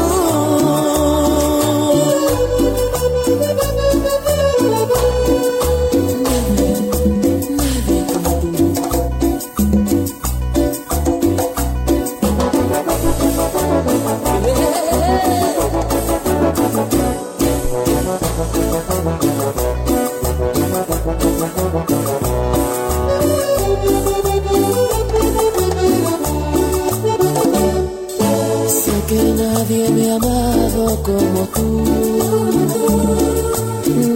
Como 31.03 31.47
tú. 31.53 31.83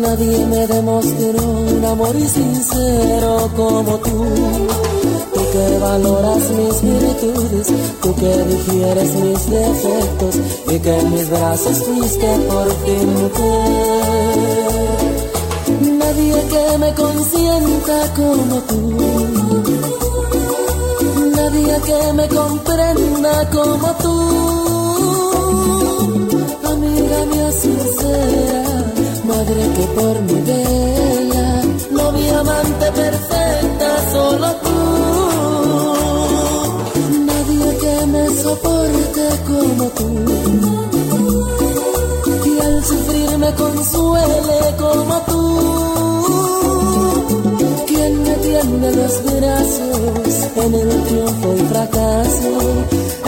Nadie 0.02 0.46
me 0.46 0.68
demostró 0.68 1.44
un 1.44 1.86
amor 1.86 2.16
sincero 2.22 3.50
como 3.56 3.98
tú. 3.98 4.26
Tú 5.34 5.42
que 5.52 5.80
valoras 5.80 6.50
mis 6.52 6.82
virtudes, 6.82 7.68
tú 8.02 8.16
que 8.16 8.44
difieres 8.44 9.16
mis 9.16 9.50
defectos 9.50 10.36
y 10.70 10.80
que 10.80 11.00
en 11.00 11.14
mis 11.14 11.30
brazos 11.30 11.84
fuiste 11.84 12.28
por 12.48 12.68
fin 12.84 13.14
mujer. 13.22 14.46
Nadie 15.98 16.44
que 16.50 16.78
me 16.78 16.94
consienta 16.94 18.14
como 18.16 18.62
tú. 18.62 18.82
Nadie 21.36 21.82
que 21.86 22.14
me 22.14 22.28
comprenda 22.28 23.50
como 23.50 23.94
tú. 24.02 24.65
Sincera, 27.66 28.64
madre 29.24 29.62
que 29.76 29.86
por 29.98 30.16
mi 30.24 30.40
vela, 30.42 31.48
novia 31.92 32.40
amante 32.40 32.92
perfecta, 32.92 34.12
solo 34.12 34.48
tú. 34.66 34.80
Nadie 37.26 37.78
que 37.78 38.06
me 38.08 38.24
soporte 38.44 39.24
como 39.48 39.86
tú. 39.98 40.10
Y 42.46 42.60
al 42.60 42.84
sufrir 42.84 43.38
me 43.38 43.52
consuele 43.54 44.60
como 44.78 45.16
tú. 45.32 45.44
Quien 47.88 48.24
me 48.24 48.36
tiende 48.36 48.88
los 48.96 49.14
brazos 49.24 50.36
en 50.58 50.74
el 50.74 51.04
triunfo 51.04 51.48
y 51.56 51.60
fracaso. 51.72 52.52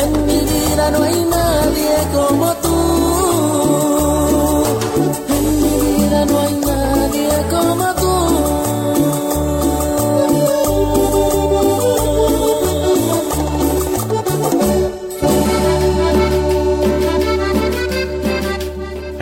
En 0.04 0.12
mi 0.28 0.40
vida 0.40 0.92
no 0.92 1.04
hay 1.04 1.26
nadie 1.26 1.96
como 2.14 2.54
tú. 2.56 2.67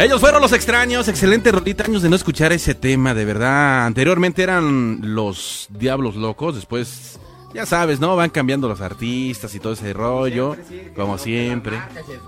Ellos 0.05 0.21
fueron 0.21 0.39
los 0.41 0.53
extraños, 0.53 1.07
excelente 1.07 1.51
rolita, 1.51 1.83
años 1.85 2.01
de 2.03 2.09
no 2.09 2.15
escuchar 2.15 2.51
ese 2.53 2.75
tema, 2.75 3.13
de 3.15 3.25
verdad. 3.25 3.85
Anteriormente 3.87 4.43
eran 4.43 4.99
los 5.15 5.65
Diablos 5.71 6.15
Locos, 6.15 6.53
después, 6.55 7.19
ya 7.55 7.65
sabes, 7.65 7.99
¿no? 7.99 8.15
Van 8.15 8.29
cambiando 8.29 8.67
los 8.67 8.81
artistas 8.81 9.55
y 9.55 9.59
todo 9.59 9.73
ese 9.73 9.93
rollo, 9.93 10.55
como 10.95 11.17
siempre. 11.17 11.77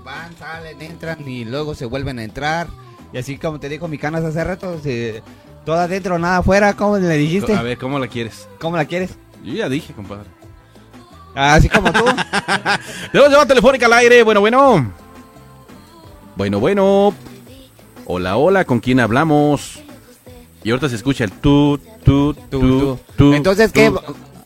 Van, 0.03 0.35
salen, 0.37 0.81
entran 0.81 1.27
y 1.27 1.45
luego 1.45 1.75
se 1.75 1.85
vuelven 1.85 2.17
a 2.17 2.23
entrar. 2.23 2.67
Y 3.13 3.19
así 3.19 3.37
como 3.37 3.59
te 3.59 3.69
dijo 3.69 3.87
mi 3.87 3.99
canas 3.99 4.23
hace 4.23 4.43
rato, 4.43 4.79
se- 4.81 5.21
todo 5.63 5.75
adentro, 5.75 6.17
nada 6.17 6.37
afuera, 6.37 6.73
¿cómo 6.75 6.97
le 6.97 7.15
dijiste? 7.15 7.53
A 7.53 7.61
ver, 7.61 7.77
¿cómo 7.77 7.99
la 7.99 8.07
quieres? 8.07 8.47
¿Cómo 8.59 8.75
la 8.75 8.85
quieres? 8.85 9.11
Yo 9.43 9.53
ya 9.53 9.69
dije, 9.69 9.93
compadre. 9.93 10.25
Así 11.35 11.69
como 11.69 11.93
tú. 11.93 12.03
Tenemos 13.11 13.29
llamada 13.29 13.45
telefónica 13.45 13.85
al 13.85 13.93
aire, 13.93 14.23
bueno, 14.23 14.39
bueno. 14.41 14.91
Bueno, 16.35 16.59
bueno. 16.59 17.13
Hola, 18.09 18.37
hola, 18.37 18.65
¿con 18.65 18.79
quién 18.79 18.99
hablamos? 18.99 19.79
Y 20.63 20.71
ahorita 20.71 20.89
se 20.89 20.95
escucha 20.95 21.23
el 21.23 21.31
tu, 21.31 21.77
tu, 22.03 22.33
tu, 22.33 22.97
tu. 23.17 23.33
Entonces, 23.33 23.71
tu. 23.71 23.79
¿qué? 23.79 23.91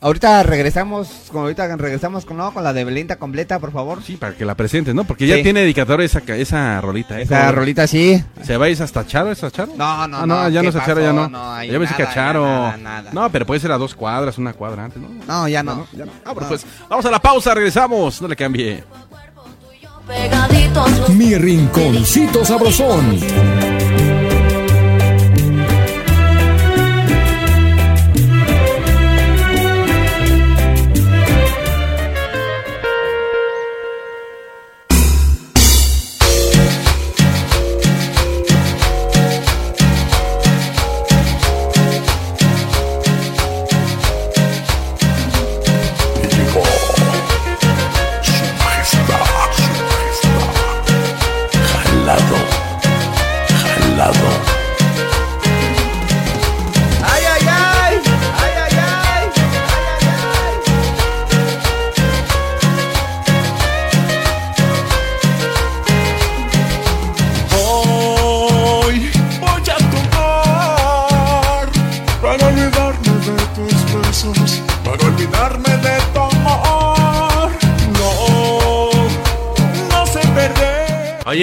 Ahorita 0.04 0.41
regresamos, 0.41 1.08
como 1.28 1.41
ahorita 1.43 1.76
regresamos 1.76 2.26
con, 2.26 2.36
no, 2.38 2.52
con 2.56 2.63
la 2.63 2.74
de 2.74 2.84
Belinda 2.84 3.17
completa, 3.17 3.60
por 3.60 3.71
favor. 3.71 4.02
Sí, 4.02 4.17
para 4.17 4.34
que 4.36 4.45
la 4.45 4.56
presentes, 4.56 4.95
¿no? 4.95 5.04
Porque 5.04 5.28
ya 5.28 5.36
tiene 5.43 5.60
dedicatoria 5.62 6.08
esa, 6.08 6.19
esa 6.36 6.82
rolita. 6.82 7.19
¿eh? 7.19 7.24
Esa 7.24 7.52
rolita 7.52 7.86
sí. 7.86 8.24
¿Se 8.41 8.58
va 8.58 8.65
a 8.65 8.69
ir 8.69 8.82
hasta 8.82 9.06
Charo? 9.06 9.32
¿Es 9.32 9.43
a 9.43 9.52
Charo? 9.52 9.74
No, 9.78 10.08
no, 10.08 10.17
Ah, 10.17 10.26
no, 10.26 10.50
ya 10.50 10.62
¿qué 10.62 10.71
no 10.71 10.80
a 10.80 10.86
Charo, 10.86 11.02
ya 11.02 11.13
no. 11.13 11.30
No, 11.30 11.63
ya 11.63 11.78
pensé 11.78 11.93
que 11.95 12.02
a 12.02 12.06
nada, 12.06 12.15
Charo. 12.15 12.43
nada, 12.45 12.78
nada. 12.78 13.12
No, 13.13 13.32
pero 13.32 13.45
puede 13.45 13.60
ser 13.60 13.71
a 13.74 13.78
dos 13.78 13.93
cuadras, 13.93 14.39
una 14.39 14.54
cuadra 14.54 14.86
antes, 14.86 15.00
¿no? 15.00 15.08
No, 15.28 15.47
ya 15.47 15.62
no. 15.62 15.86
Ah, 16.26 16.32
bueno, 16.32 16.50
pues 16.50 16.65
vamos 16.89 17.06
a 17.06 17.12
la 17.12 17.19
pausa, 17.21 17.54
regresamos. 17.54 18.19
No 18.24 18.28
le 18.28 18.36
cambie. 18.36 18.84
Mi 21.10 21.38
rinconcito 21.38 22.43
sabrosón. 22.45 23.81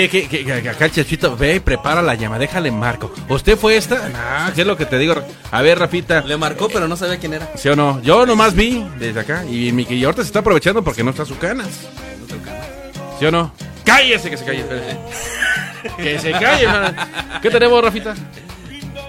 Oye, 0.09 0.27
que, 0.27 0.45
que, 0.45 0.63
que 0.63 0.69
acá 0.71 0.87
el 0.87 0.93
chachito, 0.93 1.37
ve 1.37 1.57
y 1.57 1.61
prepara 1.61 2.01
la 2.01 2.15
llama, 2.15 2.39
déjale 2.39 2.71
marco. 2.71 3.13
¿Usted 3.29 3.59
fue 3.59 3.77
esta? 3.77 4.11
Ah, 4.15 4.51
¿qué 4.55 4.63
es 4.63 4.67
lo 4.67 4.77
que 4.77 4.87
te 4.87 4.97
digo? 4.99 5.15
A 5.51 5.61
ver, 5.61 5.79
Rafita. 5.79 6.23
Le 6.23 6.39
marcó, 6.39 6.69
pero 6.69 6.89
no 6.89 6.97
sabía 6.97 7.19
quién 7.19 7.35
era. 7.35 7.51
¿Sí 7.57 7.69
o 7.69 7.77
no? 7.77 8.01
Yo 8.01 8.25
nomás 8.25 8.55
vi 8.55 8.87
desde 8.99 9.21
acá. 9.21 9.45
Y 9.45 9.71
mi 9.73 9.85
ahorita 10.03 10.23
se 10.23 10.29
está 10.29 10.39
aprovechando 10.39 10.83
porque 10.83 11.05
no 11.05 11.11
está 11.11 11.27
su 11.27 11.37
canas. 11.37 11.69
¿Sí 13.19 13.27
o 13.27 13.31
no? 13.31 13.53
¡Cállese 13.85 14.31
que 14.31 14.37
se 14.39 14.45
calle! 14.45 14.65
que 15.99 16.19
se 16.19 16.33
calle, 16.33 16.67
man. 16.67 16.97
¿Qué 17.43 17.51
tenemos, 17.51 17.83
Rafita? 17.83 18.15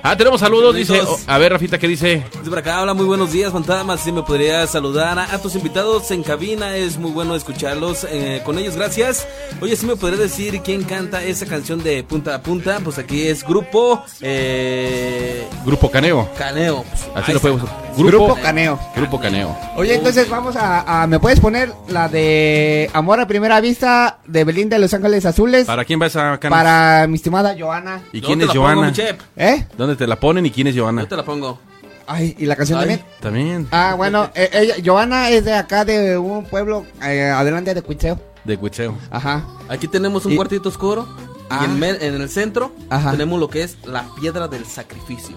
Ah, 0.01 0.15
tenemos 0.15 0.39
saludos, 0.39 0.75
dice. 0.75 1.01
Oh, 1.01 1.19
a 1.27 1.37
ver, 1.37 1.51
Rafita, 1.51 1.77
¿qué 1.77 1.87
dice? 1.87 2.23
Dice 2.37 2.49
por 2.49 2.59
acá, 2.59 2.81
hola, 2.81 2.93
muy 2.93 3.05
buenos 3.05 3.31
días, 3.31 3.51
fantasmas. 3.51 4.01
Si 4.01 4.11
me 4.11 4.23
podría 4.23 4.65
saludar 4.67 5.19
a, 5.19 5.33
a 5.33 5.41
tus 5.41 5.55
invitados 5.55 6.09
en 6.11 6.23
cabina, 6.23 6.75
es 6.75 6.97
muy 6.97 7.11
bueno 7.11 7.35
escucharlos 7.35 8.05
eh, 8.09 8.41
con 8.45 8.57
ellos, 8.57 8.75
gracias. 8.75 9.27
Oye, 9.61 9.75
si 9.75 9.85
me 9.85 9.95
podría 9.95 10.19
decir 10.19 10.61
quién 10.61 10.83
canta 10.83 11.23
esa 11.23 11.45
canción 11.45 11.83
de 11.83 12.03
punta 12.03 12.35
a 12.35 12.41
punta, 12.41 12.79
pues 12.83 12.97
aquí 12.97 13.27
es 13.27 13.43
Grupo 13.43 14.03
eh, 14.21 15.47
Grupo 15.65 15.91
Caneo. 15.91 16.29
Caneo. 16.37 16.83
Pues, 16.83 17.07
Así 17.15 17.33
lo 17.33 17.37
está. 17.37 17.78
Grupo 18.07 18.35
Caneo. 18.41 18.79
Grupo 18.95 19.19
Caneo. 19.19 19.55
Oye, 19.75 19.95
entonces 19.95 20.29
vamos 20.29 20.55
a, 20.55 21.03
a- 21.03 21.07
¿Me 21.07 21.19
puedes 21.19 21.39
poner 21.39 21.71
la 21.87 22.07
de 22.09 22.89
Amor 22.93 23.19
a 23.19 23.27
Primera 23.27 23.59
Vista 23.61 24.19
de 24.25 24.43
Belinda 24.43 24.75
de 24.77 24.81
Los 24.81 24.93
Ángeles 24.93 25.25
Azules? 25.25 25.65
¿Para 25.65 25.85
quién 25.85 26.01
va 26.01 26.05
esa 26.07 26.37
canas? 26.39 26.57
Para 26.59 27.07
mi 27.07 27.15
estimada 27.15 27.55
Joana. 27.57 28.01
¿Y 28.13 28.21
quién 28.21 28.41
es 28.41 28.49
Joana? 28.49 28.91
¿Eh? 29.35 29.65
¿Dónde 29.77 29.95
te 29.95 30.07
la 30.07 30.15
ponen 30.17 30.45
y 30.45 30.51
quién 30.51 30.67
es 30.67 30.77
Joana? 30.77 31.01
Yo 31.03 31.07
te 31.07 31.15
la 31.17 31.23
pongo. 31.25 31.59
Ay, 32.07 32.35
¿y 32.39 32.45
la 32.47 32.55
canción 32.55 32.79
Ay. 32.79 32.85
también? 32.87 33.05
También. 33.21 33.67
Ah, 33.71 33.93
bueno, 33.95 34.31
eh, 34.33 34.49
ella, 34.51 34.75
Joana 34.83 35.29
es 35.29 35.45
de 35.45 35.53
acá 35.53 35.85
de 35.85 36.17
un 36.17 36.43
pueblo 36.45 36.85
eh, 37.03 37.29
adelante 37.29 37.73
de 37.75 37.81
Cuitzeo. 37.83 38.19
De 38.43 38.57
Cuitzeo. 38.57 38.95
Ajá. 39.11 39.45
Aquí 39.67 39.87
tenemos 39.87 40.25
un 40.25 40.31
Y- 40.31 40.35
cuartito 40.35 40.69
oscuro. 40.69 41.07
Ah. 41.51 41.59
Y 41.61 41.65
en, 41.65 41.79
me- 41.79 41.89
en 41.89 42.15
el 42.15 42.29
centro 42.29 42.71
Ajá. 42.89 43.11
tenemos 43.11 43.39
lo 43.39 43.47
que 43.49 43.61
es 43.63 43.77
la 43.85 44.05
piedra 44.19 44.47
del 44.47 44.65
sacrificio. 44.65 45.35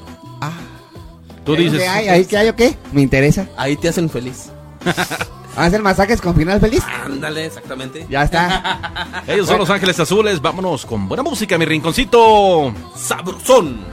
Tú 1.44 1.54
¿Ahí 1.54 1.64
dices. 1.64 1.80
¿Qué 1.80 1.88
hay? 1.88 2.08
¿Ahí 2.08 2.24
qué 2.24 2.36
hay 2.36 2.48
o 2.48 2.56
qué? 2.56 2.76
Me 2.92 3.02
interesa. 3.02 3.46
Ahí 3.56 3.76
te 3.76 3.88
hacen 3.88 4.08
feliz. 4.08 4.50
¿Hacen 5.56 5.82
masajes 5.82 6.20
con 6.20 6.34
final 6.34 6.60
feliz? 6.60 6.82
Ándale, 7.04 7.46
exactamente. 7.46 8.06
Ya 8.08 8.22
está. 8.22 9.22
Ellos 9.26 9.46
son 9.46 9.58
Los 9.58 9.68
Ángeles 9.70 10.00
Azules. 10.00 10.40
Vámonos 10.40 10.86
con 10.86 11.08
buena 11.08 11.22
música, 11.22 11.58
mi 11.58 11.64
rinconcito. 11.66 12.72
Sabrosón. 12.96 13.84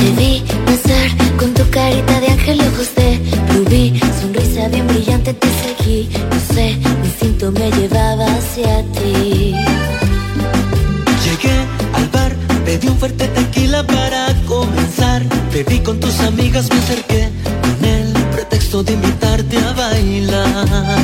Te 0.00 0.10
vi 0.20 0.42
pasar 0.66 1.36
con 1.36 1.54
tu 1.54 1.68
carita 1.70 2.20
de 2.20 2.26
ángel 2.28 2.56
y 2.60 2.66
ojos 2.66 2.92
de 2.96 3.20
rubí 3.54 4.00
Sonrisa 4.20 4.66
bien 4.66 4.88
brillante 4.88 5.32
te 5.32 5.46
seguí 5.46 6.10
No 6.28 6.54
sé, 6.54 6.76
mi 7.00 7.06
instinto 7.06 7.52
me 7.52 7.70
llevaba 7.70 8.26
hacia 8.26 8.82
ti 8.94 9.54
Llegué 11.24 11.66
al 11.94 12.08
bar, 12.08 12.34
pedí 12.64 12.88
un 12.88 12.98
fuerte 12.98 13.28
tequila 13.28 13.86
para 13.86 14.34
comenzar. 14.48 15.01
Te 15.52 15.64
vi 15.64 15.80
con 15.80 16.00
tus 16.00 16.18
amigas, 16.20 16.66
me 16.70 16.78
acerqué 16.78 17.30
con 17.60 17.84
el 17.84 18.10
pretexto 18.32 18.82
de 18.82 18.94
invitarte 18.94 19.58
a 19.58 19.72
bailar. 19.74 20.98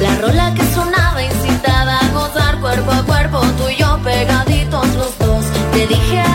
La 0.00 0.16
rola 0.16 0.54
que 0.54 0.64
sonaba 0.74 1.22
incitaba 1.22 1.98
a 1.98 2.08
gozar 2.08 2.58
cuerpo 2.60 2.90
a 2.90 3.02
cuerpo 3.02 3.40
Tú 3.58 3.68
y 3.68 3.76
yo 3.76 4.00
pegaditos 4.02 4.86
los 4.94 5.18
dos 5.18 5.44
Te 5.74 5.86
dije 5.86 6.31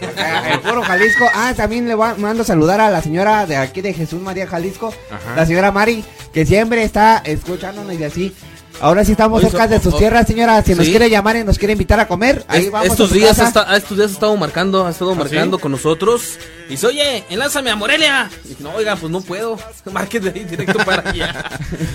El 0.00 0.60
puro 0.60 0.82
Jalisco. 0.82 1.26
Ah, 1.34 1.52
también 1.56 1.86
le 1.88 1.94
va- 1.94 2.14
mando 2.14 2.42
a 2.42 2.46
saludar 2.46 2.80
a 2.80 2.90
la 2.90 3.02
señora 3.02 3.46
de 3.46 3.56
aquí 3.56 3.80
de 3.80 3.92
Jesús 3.92 4.20
María 4.20 4.46
Jalisco. 4.46 4.92
Ajá. 5.10 5.36
La 5.36 5.46
señora 5.46 5.70
Mari, 5.72 6.04
que 6.32 6.46
siempre 6.46 6.82
está 6.82 7.18
escuchándonos 7.24 7.94
y 7.98 8.04
así. 8.04 8.34
Ahora 8.80 9.04
sí 9.04 9.12
estamos 9.12 9.40
Oye, 9.40 9.50
cerca 9.50 9.64
so- 9.66 9.70
de 9.74 9.80
sus 9.80 9.94
oh, 9.94 9.98
tierras, 9.98 10.26
señora. 10.26 10.62
Si 10.62 10.74
nos 10.74 10.86
quiere 10.86 11.10
llamar 11.10 11.36
y 11.36 11.44
nos 11.44 11.58
quiere 11.58 11.72
invitar 11.72 12.00
a 12.00 12.08
comer, 12.08 12.44
ahí 12.48 12.64
Es- 12.66 12.70
vamos. 12.70 12.88
a 12.88 12.92
estos 12.92 13.12
días 13.12 13.36
casa. 13.36 13.48
está, 13.48 13.76
estos 13.76 13.96
días 13.96 14.10
ha 14.10 14.14
estado 14.14 14.36
marcando, 14.36 14.86
ha 14.86 14.90
estado 14.90 15.12
¿Ah, 15.12 15.16
marcando 15.16 15.56
sí? 15.58 15.62
con 15.62 15.72
nosotros. 15.72 16.38
Y 16.68 16.72
dice, 16.74 16.86
oye, 16.86 17.24
enlázame 17.28 17.70
a 17.70 17.76
Morelia. 17.76 18.30
Y 18.48 18.62
no, 18.62 18.70
oiga, 18.74 18.96
pues 18.96 19.10
no 19.12 19.20
puedo. 19.20 19.58
Marque 19.92 20.20
de 20.20 20.30
ahí 20.30 20.44
directo 20.44 20.78
para 20.84 21.10
allá. 21.10 21.44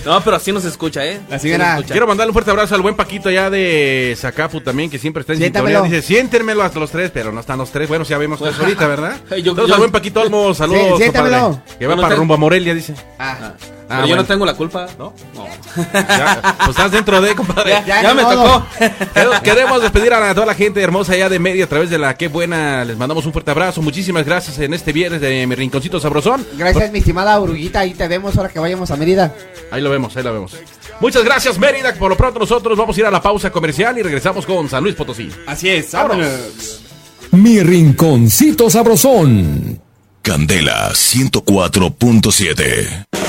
No, 0.04 0.20
pero 0.22 0.36
así 0.36 0.52
nos 0.52 0.64
escucha, 0.64 1.04
¿eh? 1.04 1.20
La 1.28 1.36
escucha. 1.36 1.92
Quiero 1.92 2.06
mandarle 2.06 2.30
un 2.30 2.34
fuerte 2.34 2.50
abrazo 2.50 2.74
al 2.74 2.82
buen 2.82 2.94
Paquito 2.94 3.28
allá 3.30 3.50
de 3.50 4.14
Zacapu 4.18 4.60
también, 4.60 4.90
que 4.90 4.98
siempre 4.98 5.22
está 5.22 5.32
en 5.32 5.40
sintonía. 5.40 5.80
Dice, 5.82 6.02
siéntenmelo 6.02 6.62
hasta 6.62 6.78
los 6.78 6.90
tres, 6.90 7.10
pero 7.12 7.32
no 7.32 7.40
están 7.40 7.58
los 7.58 7.70
tres. 7.70 7.88
Bueno, 7.88 8.04
ya 8.04 8.18
vemos 8.18 8.40
eso 8.40 8.60
ahorita, 8.60 8.86
¿verdad? 8.86 9.16
Yo- 9.30 9.36
Entonces, 9.36 9.66
yo- 9.68 9.74
al 9.74 9.78
buen 9.80 9.90
Paquito 9.92 10.20
Olmo, 10.20 10.54
saludos, 10.54 11.00
Sí. 11.00 11.10
Que 11.78 11.86
va 11.86 11.96
para 11.96 12.14
rumbo 12.16 12.34
a 12.34 12.36
Morelia, 12.36 12.74
dice. 12.74 12.94
Ah. 13.18 13.52
Pero 13.88 14.06
yo 14.06 14.16
no 14.16 14.24
tengo 14.24 14.44
la 14.44 14.54
culpa, 14.54 14.86
¿no? 14.98 15.12
No. 15.34 15.46
Ya, 15.92 16.56
pues 16.58 16.70
estás 16.70 16.90
dentro 16.90 17.20
de, 17.20 17.34
compadre. 17.36 17.70
Ya- 17.70 17.86
ya 17.86 18.02
Ya 18.02 18.14
me 18.14 18.22
tocó. 18.22 18.66
Queremos- 19.44 19.80
despedir 19.82 20.12
a 20.12 20.34
toda 20.34 20.46
la 20.46 20.54
gente 20.54 20.82
hermosa 20.82 21.12
allá 21.12 21.28
de 21.28 21.38
media 21.38 21.64
a 21.64 21.68
través 21.68 21.88
de 21.90 21.98
la 21.98 22.16
Qué 22.16 22.26
Buena. 22.28 22.84
Les 22.84 22.96
mandamos 22.96 23.24
un 23.26 23.32
fuerte 23.32 23.50
abrazo. 23.52 23.82
Muchísimas 23.82 24.24
gracias 24.26 24.58
en 24.58 24.74
este 24.74 24.92
viernes 24.92 25.20
de 25.20 25.46
mi 25.46 25.54
rinconcito 25.54 26.00
sabrosón. 26.00 26.44
Gracias, 26.56 26.90
mi 26.90 26.98
estimada 26.98 27.38
Uruguita. 27.38 27.80
Ahí 27.80 27.94
te 27.94 28.08
vemos 28.08 28.36
ahora 28.36 28.48
que 28.48 28.58
vayamos 28.58 28.90
a 28.90 28.96
Mérida. 28.96 29.32
Ahí 29.70 29.80
lo 29.82 29.90
vemos, 29.90 30.16
ahí 30.16 30.24
lo 30.24 30.32
vemos. 30.32 30.52
Muchas 31.00 31.22
gracias, 31.24 31.58
Mérida. 31.58 31.92
Por 31.94 32.10
lo 32.10 32.16
pronto 32.16 32.40
nosotros 32.40 32.76
vamos 32.76 32.96
a 32.96 33.00
ir 33.00 33.06
a 33.06 33.10
la 33.10 33.22
pausa 33.22 33.50
comercial 33.52 33.96
y 33.98 34.02
regresamos 34.02 34.44
con 34.46 34.68
San 34.68 34.82
Luis 34.82 34.96
Potosí. 34.96 35.30
Así 35.46 35.68
es, 35.68 35.92
vámonos. 35.92 36.80
Mi 37.32 37.60
rinconcito 37.60 38.70
sabrosón. 38.70 39.80
Candela 40.22 40.90
104.7. 40.92 43.25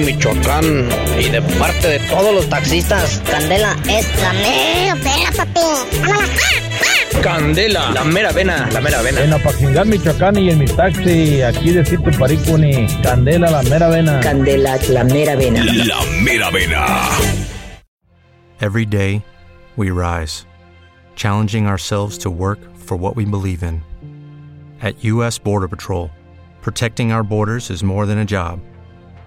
Michoacán, 0.00 0.88
y 1.18 1.28
de 1.28 1.42
parte 1.58 1.88
de 1.88 1.98
todos 2.08 2.34
los 2.34 2.48
taxistas, 2.48 3.22
Candela 3.30 3.76
es 3.88 4.06
la 4.22 4.32
mera 4.32 4.96
pena, 4.96 5.32
papi. 5.36 5.60
Vámonos. 6.00 6.30
Candela, 7.22 7.90
la 7.92 8.04
mera 8.04 8.30
vena, 8.32 8.68
la 8.72 8.80
mera 8.80 9.02
vena. 9.02 9.22
En 9.22 9.32
Apaxingán, 9.32 9.88
Michoacán 9.88 10.36
y 10.36 10.50
en 10.50 10.58
mi 10.58 10.66
taxi, 10.66 11.42
aquí 11.42 11.70
de 11.70 11.84
Sito 11.84 12.10
Paricuni, 12.18 12.86
Candela, 13.02 13.50
la 13.50 13.62
mera 13.62 13.88
vena. 13.88 14.20
Candela, 14.20 14.78
la 14.88 15.04
mera 15.04 15.34
vena. 15.34 15.64
La 15.64 16.02
mera 16.22 16.50
vena. 16.50 16.86
Every 18.60 18.86
day, 18.86 19.24
we 19.76 19.90
rise, 19.90 20.46
challenging 21.14 21.66
ourselves 21.66 22.18
to 22.18 22.30
work 22.30 22.58
for 22.76 22.96
what 22.96 23.16
we 23.16 23.24
believe 23.24 23.62
in. 23.62 23.82
At 24.80 25.04
U.S. 25.04 25.38
Border 25.38 25.68
Patrol, 25.68 26.10
protecting 26.60 27.12
our 27.12 27.22
borders 27.22 27.70
is 27.70 27.82
more 27.82 28.06
than 28.06 28.18
a 28.18 28.24
job, 28.24 28.60